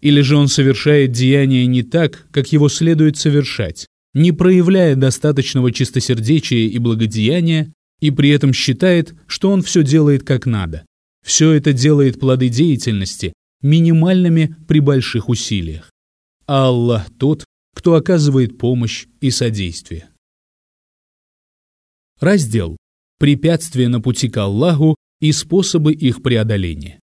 Или 0.00 0.20
же 0.20 0.36
он 0.36 0.48
совершает 0.48 1.12
деяние 1.12 1.66
не 1.66 1.82
так, 1.82 2.26
как 2.30 2.52
его 2.52 2.68
следует 2.68 3.16
совершать, 3.16 3.86
не 4.12 4.32
проявляя 4.32 4.96
достаточного 4.96 5.72
чистосердечия 5.72 6.68
и 6.68 6.78
благодеяния, 6.78 7.72
и 8.00 8.10
при 8.10 8.30
этом 8.30 8.52
считает, 8.52 9.14
что 9.26 9.50
он 9.50 9.62
все 9.62 9.82
делает 9.82 10.24
как 10.24 10.46
надо. 10.46 10.84
Все 11.24 11.52
это 11.52 11.72
делает 11.72 12.20
плоды 12.20 12.48
деятельности 12.48 13.32
минимальными 13.62 14.56
при 14.68 14.80
больших 14.80 15.30
усилиях. 15.30 15.90
Аллах 16.46 17.06
тот, 17.18 17.44
кто 17.74 17.94
оказывает 17.94 18.56
помощь 18.56 19.06
и 19.20 19.30
содействие. 19.30 20.08
Раздел 22.20 22.76
«Препятствия 23.18 23.88
на 23.88 24.00
пути 24.00 24.28
к 24.28 24.36
Аллаху 24.38 24.96
и 25.20 25.32
способы 25.32 25.92
их 25.92 26.22
преодоления». 26.22 27.00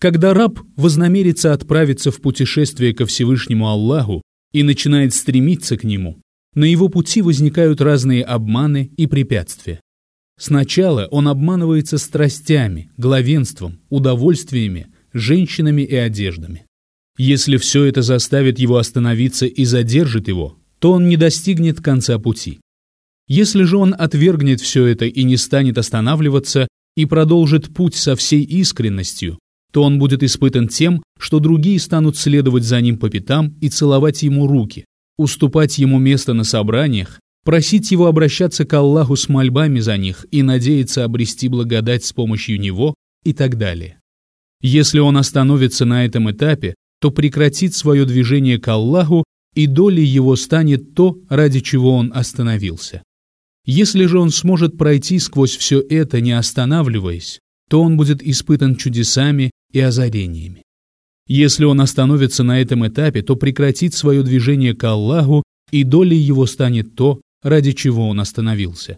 Когда 0.00 0.34
раб 0.34 0.60
вознамерится 0.76 1.52
отправиться 1.52 2.10
в 2.10 2.20
путешествие 2.20 2.94
ко 2.94 3.06
Всевышнему 3.06 3.68
Аллаху 3.68 4.22
и 4.52 4.62
начинает 4.62 5.14
стремиться 5.14 5.76
к 5.76 5.84
Нему, 5.84 6.20
на 6.54 6.64
его 6.64 6.88
пути 6.88 7.22
возникают 7.22 7.80
разные 7.80 8.22
обманы 8.22 8.92
и 8.96 9.06
препятствия. 9.06 9.80
Сначала 10.38 11.06
он 11.10 11.28
обманывается 11.28 11.98
страстями, 11.98 12.90
главенством, 12.96 13.80
удовольствиями, 13.88 14.88
женщинами 15.12 15.82
и 15.82 15.94
одеждами. 15.94 16.66
Если 17.16 17.58
все 17.58 17.84
это 17.84 18.02
заставит 18.02 18.58
его 18.58 18.76
остановиться 18.76 19.46
и 19.46 19.64
задержит 19.64 20.26
его, 20.26 20.58
то 20.80 20.92
он 20.92 21.08
не 21.08 21.16
достигнет 21.16 21.80
конца 21.80 22.18
пути. 22.18 22.60
Если 23.28 23.62
же 23.62 23.76
он 23.78 23.94
отвергнет 23.96 24.60
все 24.60 24.86
это 24.86 25.06
и 25.06 25.22
не 25.22 25.36
станет 25.36 25.78
останавливаться 25.78 26.68
и 26.96 27.06
продолжит 27.06 27.72
путь 27.72 27.94
со 27.94 28.16
всей 28.16 28.42
искренностью, 28.42 29.38
то 29.72 29.82
он 29.82 29.98
будет 29.98 30.22
испытан 30.22 30.68
тем, 30.68 31.02
что 31.18 31.40
другие 31.40 31.80
станут 31.80 32.16
следовать 32.16 32.64
за 32.64 32.80
ним 32.80 32.98
по 32.98 33.08
пятам 33.08 33.54
и 33.60 33.68
целовать 33.68 34.22
ему 34.22 34.46
руки, 34.46 34.84
уступать 35.16 35.78
ему 35.78 35.98
место 35.98 36.32
на 36.32 36.44
собраниях, 36.44 37.20
просить 37.44 37.90
его 37.90 38.06
обращаться 38.06 38.64
к 38.64 38.72
Аллаху 38.74 39.16
с 39.16 39.28
мольбами 39.28 39.80
за 39.80 39.96
них 39.96 40.26
и 40.30 40.42
надеяться 40.42 41.04
обрести 41.04 41.48
благодать 41.48 42.04
с 42.04 42.12
помощью 42.12 42.60
него 42.60 42.94
и 43.24 43.32
так 43.32 43.56
далее. 43.56 44.00
Если 44.60 44.98
он 44.98 45.16
остановится 45.16 45.84
на 45.84 46.04
этом 46.04 46.30
этапе, 46.30 46.74
то 47.04 47.10
прекратит 47.10 47.74
свое 47.74 48.06
движение 48.06 48.58
к 48.58 48.66
Аллаху, 48.66 49.24
и 49.54 49.66
долей 49.66 50.06
его 50.06 50.36
станет 50.36 50.94
то, 50.94 51.18
ради 51.28 51.60
чего 51.60 51.96
он 51.96 52.10
остановился. 52.14 53.02
Если 53.66 54.06
же 54.06 54.18
он 54.18 54.30
сможет 54.30 54.78
пройти 54.78 55.18
сквозь 55.18 55.54
все 55.54 55.80
это, 55.80 56.22
не 56.22 56.32
останавливаясь, 56.32 57.40
то 57.68 57.82
он 57.82 57.98
будет 57.98 58.22
испытан 58.22 58.76
чудесами 58.76 59.50
и 59.70 59.80
озарениями. 59.80 60.62
Если 61.28 61.66
он 61.66 61.82
остановится 61.82 62.42
на 62.42 62.58
этом 62.58 62.86
этапе, 62.86 63.20
то 63.20 63.36
прекратит 63.36 63.92
свое 63.92 64.22
движение 64.22 64.74
к 64.74 64.82
Аллаху, 64.84 65.42
и 65.70 65.84
долей 65.84 66.16
его 66.16 66.46
станет 66.46 66.94
то, 66.94 67.20
ради 67.42 67.72
чего 67.72 68.08
он 68.08 68.18
остановился. 68.18 68.96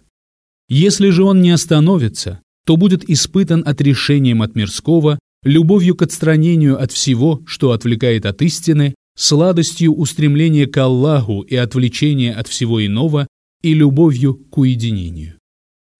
Если 0.69 1.11
же 1.11 1.25
он 1.25 1.42
не 1.42 1.51
остановится, 1.51 2.40
то 2.66 2.77
будет 2.77 3.03
испытан 3.11 3.64
отрешением 3.66 4.42
от 4.42 4.55
мирского, 4.55 5.19
любовью 5.46 5.94
к 5.94 6.02
отстранению 6.02 6.80
от 6.80 6.92
всего, 6.92 7.42
что 7.46 7.70
отвлекает 7.70 8.26
от 8.26 8.42
истины, 8.42 8.94
сладостью 9.16 9.94
устремления 9.94 10.66
к 10.66 10.76
Аллаху 10.76 11.42
и 11.42 11.54
отвлечения 11.54 12.35
от 12.35 12.48
всего 12.48 12.85
иного 12.85 13.28
и 13.62 13.72
любовью 13.72 14.35
к 14.35 14.59
уединению. 14.59 15.35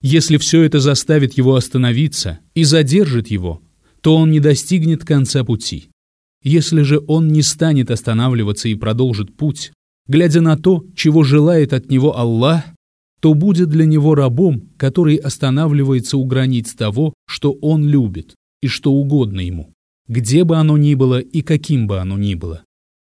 Если 0.03 0.37
все 0.37 0.63
это 0.63 0.81
заставит 0.81 1.35
его 1.35 1.55
остановиться 1.55 2.41
и 2.55 2.65
задержит 2.65 3.29
его, 3.29 3.63
то 4.03 4.17
он 4.17 4.31
не 4.31 4.41
достигнет 4.41 5.05
конца 5.05 5.43
пути. 5.45 5.89
Если 6.43 6.83
же 6.83 7.01
он 7.07 7.29
не 7.29 7.43
станет 7.43 7.91
останавливаться 7.91 8.69
и 8.69 8.75
продолжит 8.75 9.37
путь, 9.37 9.73
глядя 10.07 10.41
на 10.41 10.57
то, 10.59 10.85
чего 10.95 11.23
желает 11.23 11.73
от 11.73 11.91
него 11.91 12.19
Аллах, 12.19 12.65
то 13.21 13.33
будет 13.35 13.71
для 13.71 13.87
него 13.87 14.15
рабом, 14.15 14.71
который 14.77 15.17
останавливается 15.17 16.19
у 16.19 16.25
границ 16.25 16.75
того, 16.75 17.15
что 17.27 17.53
он 17.53 17.89
любит 17.89 18.35
и 18.63 18.69
что 18.69 18.93
угодно 18.93 19.41
ему, 19.41 19.73
где 20.09 20.45
бы 20.45 20.57
оно 20.57 20.77
ни 20.77 20.95
было 20.95 21.21
и 21.21 21.43
каким 21.43 21.87
бы 21.87 21.99
оно 21.99 22.19
ни 22.19 22.35
было. 22.35 22.63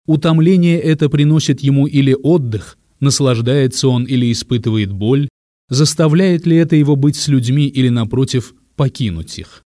Утомление 0.05 0.79
это 0.79 1.09
приносит 1.09 1.61
ему 1.61 1.87
или 1.87 2.13
отдых, 2.13 2.77
наслаждается 2.99 3.87
он 3.87 4.03
или 4.05 4.31
испытывает 4.31 4.91
боль, 4.91 5.27
заставляет 5.69 6.45
ли 6.45 6.57
это 6.57 6.75
его 6.75 6.95
быть 6.95 7.15
с 7.15 7.27
людьми 7.27 7.67
или, 7.67 7.89
напротив, 7.89 8.53
покинуть 8.75 9.39
их. 9.39 9.63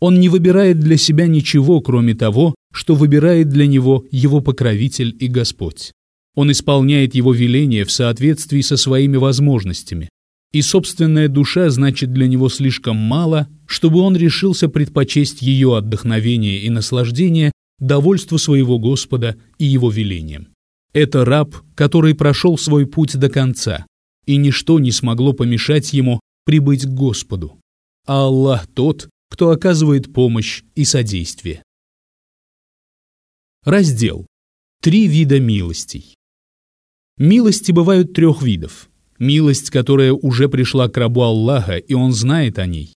Он 0.00 0.20
не 0.20 0.28
выбирает 0.28 0.78
для 0.78 0.96
себя 0.96 1.26
ничего, 1.26 1.80
кроме 1.80 2.14
того, 2.14 2.54
что 2.72 2.94
выбирает 2.94 3.48
для 3.48 3.66
него 3.66 4.04
его 4.10 4.40
покровитель 4.40 5.16
и 5.18 5.26
Господь. 5.26 5.92
Он 6.34 6.52
исполняет 6.52 7.14
его 7.14 7.32
веления 7.32 7.84
в 7.84 7.90
соответствии 7.90 8.60
со 8.60 8.76
своими 8.76 9.16
возможностями, 9.16 10.08
и 10.52 10.62
собственная 10.62 11.28
душа 11.28 11.70
значит 11.70 12.12
для 12.12 12.26
него 12.26 12.48
слишком 12.48 12.96
мало, 12.96 13.48
чтобы 13.66 14.00
он 14.00 14.16
решился 14.16 14.68
предпочесть 14.68 15.42
ее 15.42 15.76
отдохновение 15.76 16.60
и 16.60 16.70
наслаждение 16.70 17.52
довольству 17.78 18.38
своего 18.38 18.78
Господа 18.78 19.36
и 19.58 19.64
его 19.64 19.90
велениям. 19.90 20.48
Это 20.92 21.24
раб, 21.24 21.54
который 21.74 22.14
прошел 22.14 22.56
свой 22.56 22.86
путь 22.86 23.16
до 23.16 23.28
конца, 23.28 23.86
и 24.26 24.36
ничто 24.36 24.78
не 24.78 24.90
смогло 24.90 25.32
помешать 25.32 25.92
ему 25.92 26.20
прибыть 26.44 26.84
к 26.84 26.88
Господу. 26.88 27.60
А 28.06 28.24
Аллах 28.24 28.66
тот, 28.66 29.08
кто 29.30 29.50
оказывает 29.50 30.12
помощь 30.12 30.62
и 30.74 30.84
содействие. 30.84 31.62
Раздел. 33.64 34.26
Три 34.80 35.06
вида 35.06 35.40
милостей. 35.40 36.14
Милости 37.18 37.70
бывают 37.72 38.14
трех 38.14 38.42
видов. 38.42 38.88
Милость, 39.18 39.70
которая 39.70 40.12
уже 40.12 40.48
пришла 40.48 40.88
к 40.88 40.96
рабу 40.96 41.22
Аллаха, 41.22 41.76
и 41.76 41.94
он 41.94 42.12
знает 42.12 42.58
о 42.58 42.66
ней. 42.66 42.94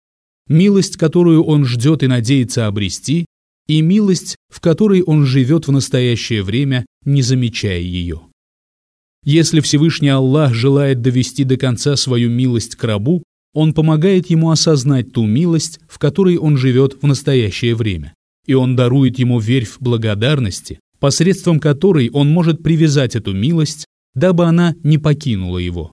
Милость, 0.48 0.96
которую 0.96 1.44
он 1.44 1.64
ждет 1.64 2.02
и 2.02 2.06
надеется 2.06 2.66
обрести, 2.66 3.26
и 3.68 3.82
милость, 3.82 4.36
в 4.48 4.60
которой 4.60 5.02
он 5.02 5.26
живет 5.26 5.68
в 5.68 5.72
настоящее 5.72 6.42
время, 6.42 6.86
не 7.04 7.22
замечая 7.22 7.80
ее. 7.80 8.22
Если 9.24 9.60
Всевышний 9.60 10.08
Аллах 10.08 10.54
желает 10.54 11.02
довести 11.02 11.44
до 11.44 11.56
конца 11.56 11.96
свою 11.96 12.30
милость 12.30 12.76
к 12.76 12.84
рабу, 12.84 13.22
он 13.52 13.74
помогает 13.74 14.30
ему 14.30 14.50
осознать 14.50 15.12
ту 15.12 15.26
милость, 15.26 15.80
в 15.88 15.98
которой 15.98 16.36
он 16.38 16.56
живет 16.56 16.96
в 17.02 17.06
настоящее 17.06 17.74
время, 17.74 18.14
и 18.46 18.54
он 18.54 18.74
дарует 18.74 19.18
ему 19.18 19.38
верфь 19.38 19.76
благодарности, 19.80 20.80
посредством 20.98 21.60
которой 21.60 22.08
он 22.10 22.30
может 22.30 22.62
привязать 22.62 23.16
эту 23.16 23.34
милость, 23.34 23.84
дабы 24.14 24.44
она 24.46 24.74
не 24.82 24.98
покинула 24.98 25.58
его. 25.58 25.92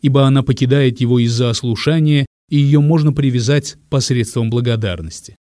Ибо 0.00 0.26
она 0.26 0.42
покидает 0.42 1.00
его 1.00 1.18
из-за 1.18 1.50
ослушания, 1.50 2.26
и 2.48 2.56
ее 2.56 2.80
можно 2.80 3.12
привязать 3.12 3.76
посредством 3.90 4.50
благодарности 4.50 5.36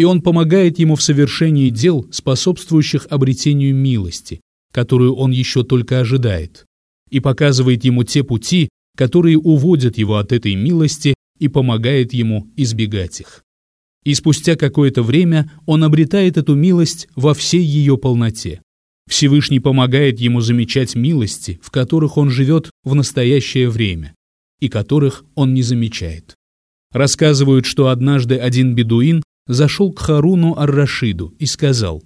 и 0.00 0.04
он 0.04 0.22
помогает 0.22 0.78
ему 0.78 0.96
в 0.96 1.02
совершении 1.02 1.68
дел, 1.68 2.08
способствующих 2.10 3.06
обретению 3.10 3.74
милости, 3.74 4.40
которую 4.72 5.14
он 5.14 5.30
еще 5.30 5.62
только 5.62 6.00
ожидает, 6.00 6.64
и 7.10 7.20
показывает 7.20 7.84
ему 7.84 8.02
те 8.02 8.24
пути, 8.24 8.70
которые 8.96 9.36
уводят 9.36 9.98
его 9.98 10.16
от 10.16 10.32
этой 10.32 10.54
милости 10.54 11.12
и 11.38 11.48
помогает 11.48 12.14
ему 12.14 12.48
избегать 12.56 13.20
их. 13.20 13.42
И 14.02 14.14
спустя 14.14 14.56
какое-то 14.56 15.02
время 15.02 15.52
он 15.66 15.84
обретает 15.84 16.38
эту 16.38 16.54
милость 16.54 17.06
во 17.14 17.34
всей 17.34 17.62
ее 17.62 17.98
полноте. 17.98 18.62
Всевышний 19.10 19.58
помогает 19.58 20.20
ему 20.20 20.40
замечать 20.40 20.94
милости, 20.94 21.58
в 21.62 21.72
которых 21.72 22.16
он 22.16 22.30
живет 22.30 22.70
в 22.84 22.94
настоящее 22.94 23.68
время, 23.68 24.14
и 24.60 24.68
которых 24.68 25.24
он 25.34 25.52
не 25.52 25.62
замечает. 25.62 26.36
Рассказывают, 26.92 27.66
что 27.66 27.88
однажды 27.88 28.36
один 28.36 28.76
бедуин 28.76 29.24
зашел 29.48 29.92
к 29.92 29.98
Харуну 29.98 30.56
Ар-Рашиду 30.56 31.34
и 31.40 31.46
сказал, 31.46 32.04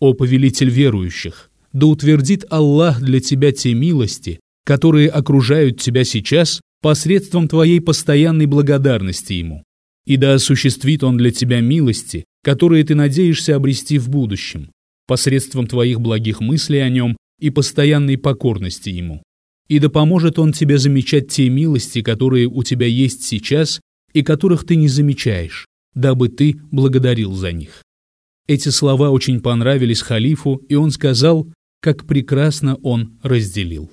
«О 0.00 0.14
повелитель 0.14 0.68
верующих, 0.68 1.48
да 1.72 1.86
утвердит 1.86 2.44
Аллах 2.50 3.00
для 3.00 3.20
тебя 3.20 3.52
те 3.52 3.72
милости, 3.72 4.40
которые 4.64 5.10
окружают 5.10 5.80
тебя 5.80 6.02
сейчас 6.02 6.60
посредством 6.82 7.46
твоей 7.46 7.80
постоянной 7.80 8.46
благодарности 8.46 9.34
Ему, 9.34 9.62
и 10.06 10.16
да 10.16 10.34
осуществит 10.34 11.04
Он 11.04 11.16
для 11.16 11.30
тебя 11.30 11.60
милости, 11.60 12.24
которые 12.42 12.82
ты 12.82 12.96
надеешься 12.96 13.54
обрести 13.54 13.98
в 13.98 14.08
будущем, 14.08 14.70
посредством 15.06 15.66
твоих 15.66 16.00
благих 16.00 16.40
мыслей 16.40 16.78
о 16.78 16.88
Нем 16.88 17.16
и 17.40 17.50
постоянной 17.50 18.18
покорности 18.18 18.88
Ему. 18.88 19.22
И 19.68 19.78
да 19.78 19.88
поможет 19.88 20.38
Он 20.38 20.52
тебе 20.52 20.78
замечать 20.78 21.28
те 21.28 21.48
милости, 21.48 22.02
которые 22.02 22.46
у 22.46 22.62
тебя 22.62 22.86
есть 22.86 23.24
сейчас 23.24 23.80
и 24.12 24.22
которых 24.22 24.66
ты 24.66 24.76
не 24.76 24.88
замечаешь, 24.88 25.66
дабы 25.94 26.28
ты 26.28 26.60
благодарил 26.70 27.32
за 27.34 27.52
них. 27.52 27.82
Эти 28.46 28.68
слова 28.68 29.10
очень 29.10 29.40
понравились 29.40 30.02
халифу, 30.02 30.56
и 30.68 30.74
он 30.74 30.90
сказал, 30.90 31.48
как 31.80 32.06
прекрасно 32.06 32.76
он 32.76 33.18
разделил. 33.22 33.90